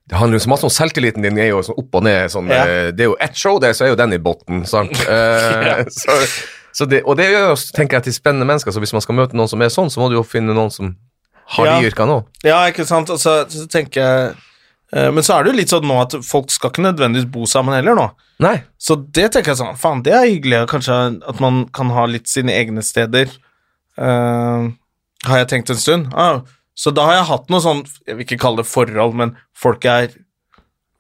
[0.04, 2.28] det handler jo så masse om selvtilliten din er jo sånn opp og ned.
[2.32, 2.66] Sånn, Ja.
[2.68, 4.66] eh, det er jo ett show, der, så er jo den i bunnen.
[4.68, 4.92] sant?
[5.08, 5.78] Ja.
[5.88, 6.18] så
[6.90, 8.74] det, og det gjør oss, tenker jeg, til spennende mennesker.
[8.74, 10.72] Så hvis man skal møte noen som er sånn, så må du jo finne noen
[10.74, 10.96] som
[11.54, 11.76] har Ja.
[11.80, 12.26] de yrkene òg.
[12.48, 13.12] Ja, ikke sant.
[13.14, 14.36] Altså, så, tenker jeg
[14.94, 17.46] eh, Men så er det jo litt sånn nå at folk skal ikke nødvendigvis bo
[17.50, 18.08] sammen heller nå.
[18.42, 18.64] Nei.
[18.80, 20.64] Så det tenker jeg sånn Faen, det er hyggelig.
[20.72, 20.98] Kanskje
[21.30, 23.30] at man kan ha litt sine egne steder.
[23.98, 24.72] Uh,
[25.28, 26.14] har jeg tenkt en stund.
[26.14, 26.42] Uh,
[26.74, 29.86] så da har jeg hatt noe sånn Jeg vil ikke kalle det forhold, men folk
[29.86, 30.10] er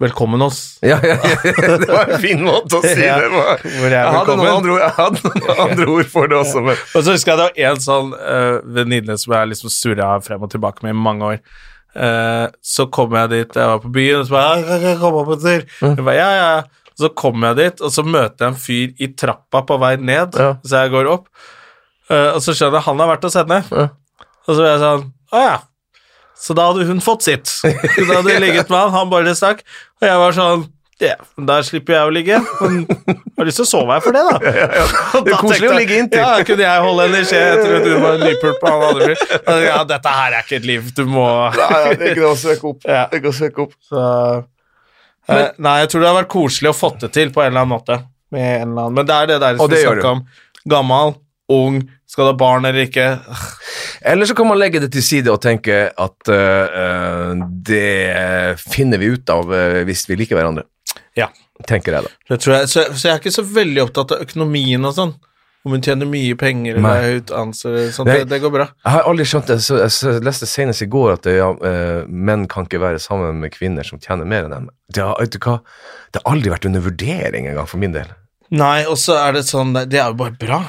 [0.01, 0.61] velkommen oss.
[0.81, 3.43] Ja, ja, ja, det var en fin måte å si Ja, det på.
[3.63, 7.13] jeg Jeg hadde noen andre hadde noen andre ord for det også, men Og så
[7.15, 10.83] husker jeg det var en sånn uh, venninne som jeg liksom surra frem og tilbake
[10.85, 11.41] med i mange år.
[11.93, 14.99] Uh, så kom jeg dit, jeg var på byen, og så bare «Ja, 'Kan jeg
[15.01, 16.87] komme opp en tur?' Jeg bare, ja, ja.
[16.97, 20.33] Så kom jeg dit, og så møter jeg en fyr i trappa på vei ned,
[20.65, 21.27] så jeg går opp.
[22.09, 23.61] Uh, og så skjønner jeg han har vært hos henne.
[24.43, 25.55] Og så er jeg sånn Å ja.
[26.39, 27.49] Så da hadde hun fått sitt.
[27.63, 29.61] Da hadde ligget med han, han bare stakk.
[30.01, 30.65] Og jeg var sånn
[31.03, 32.37] ja, da slipper jeg å ligge.
[32.61, 34.53] Men jeg har lyst til å sove her for det, da.
[35.17, 36.21] Og Det er koselig å ligge inntil.
[36.21, 39.09] Ja, kunne jeg holde henne i skje etter at hun var nypulpa på han andre
[39.09, 39.65] fyr.
[39.65, 41.25] Ja, dette her er ikke et liv du må
[41.57, 42.87] Nei, det er ikke noe å søke opp.
[42.87, 43.75] Det å søke opp.
[43.89, 44.05] Så,
[45.31, 47.65] men, Nei, jeg tror det har vært koselig å få det til på en eller
[47.65, 47.99] annen måte.
[48.33, 48.97] Med en eller annen.
[49.01, 50.23] Men det er det der som vi snakka om.
[50.77, 51.15] Gammal,
[51.51, 51.81] ung,
[52.13, 53.07] skal du ha barn eller ikke?
[54.05, 57.31] Eller så kan man legge det til side og tenke at eh,
[57.65, 60.67] det finner vi ut av eh, hvis vi liker hverandre.
[61.17, 61.31] Ja.
[61.69, 62.11] Tenker jeg, da.
[62.29, 65.13] Det tror jeg, så, så jeg er ikke så veldig opptatt av økonomien og sånn.
[65.63, 68.11] Om hun tjener mye penger eller er eller sånt.
[68.11, 68.67] Det, det går bra.
[68.83, 69.57] Jeg har aldri skjønt det.
[69.63, 71.47] Så jeg leste senest i går at det, ja,
[72.11, 74.67] menn kan ikke være sammen med kvinner som tjener mer enn dem.
[74.91, 75.23] Det har?
[75.23, 75.39] Det
[76.19, 78.11] har aldri vært under vurdering engang, for min del.
[78.53, 80.61] Nei, og så er det sånn Det er jo bare bra.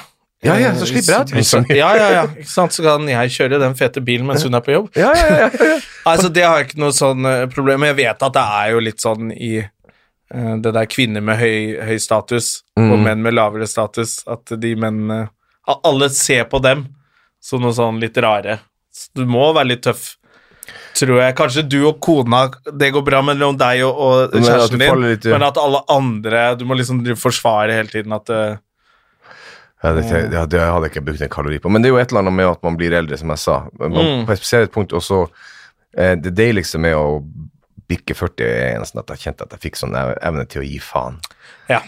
[0.44, 1.76] Ja, ja, så Eh, slipper jeg å tjene.
[1.78, 2.24] Ja, ja, ja.
[2.70, 4.90] Så kan jeg kjøre den fete bilen mens hun er på jobb.
[5.00, 5.76] Ja, ja, ja, ja.
[6.10, 7.94] Altså, Det har jeg ikke noe sånn eh, problem med.
[7.94, 11.78] Jeg vet at det er jo litt sånn i eh, det der kvinner med høy,
[11.88, 13.02] høy status og Mm.
[13.06, 15.28] menn med lavere status, at de mennene
[15.70, 16.82] Alle ser på dem
[17.40, 18.58] som noe sånn litt rare.
[18.92, 20.16] Så du må være litt tøff,
[20.98, 21.34] tror jeg.
[21.38, 25.38] Kanskje du og kona, det går bra mellom deg og, og kjæresten din, litt, ja.
[25.38, 28.56] men at alle andre Du må liksom forsvare hele tiden at eh,
[29.84, 31.68] Ja, det, det, det hadde jeg ikke brukt en kalori på.
[31.72, 33.58] Men det er jo et eller annet med at man blir eldre, som jeg sa.
[33.80, 34.22] Man, Mm.
[34.26, 35.18] På et punkt også
[35.98, 37.20] eh, Det deiligste med å
[37.90, 40.78] bikke 40 er nesten at jeg kjente at jeg fikk sånn evne til å gi
[40.80, 41.18] faen.
[41.68, 41.82] Ja.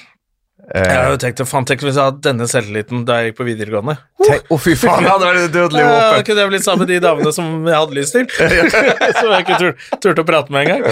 [0.74, 3.38] Eh, Jeg har jo tenkt faen, tenk hvis jeg hadde denne selvtilliten da jeg gikk
[3.40, 3.94] på videregående.
[3.97, 5.05] Å, Å, fy faen!
[5.07, 7.78] Det hadde vært dødelig Ja, da kunne jeg blitt sammen med de damene som jeg
[7.80, 8.28] hadde lyst til.
[9.20, 10.84] som jeg ikke tur, turte å prate med engang.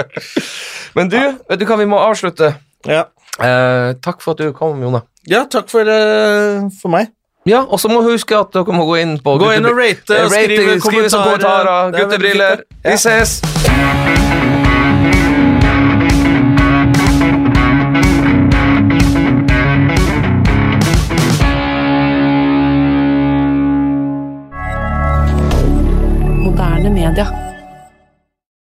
[0.96, 1.18] Men du,
[1.50, 2.52] vet du hva, vi må avslutte.
[2.88, 3.06] Ja,
[3.38, 5.02] Eh, takk for at du kom, Jone.
[5.28, 7.12] ja takk for, uh, for meg.
[7.48, 9.78] Ja, og så må du huske at dere må gå inn på Gå inn og
[9.78, 11.64] rate og Eh, skrive rate, skrive som kommentarer.
[11.64, 11.92] kommentarer.
[11.92, 12.64] Det er veldig Guttebriller.
[12.84, 12.90] Ja.
[12.90, 14.40] Vi ses!
[26.90, 27.49] Media.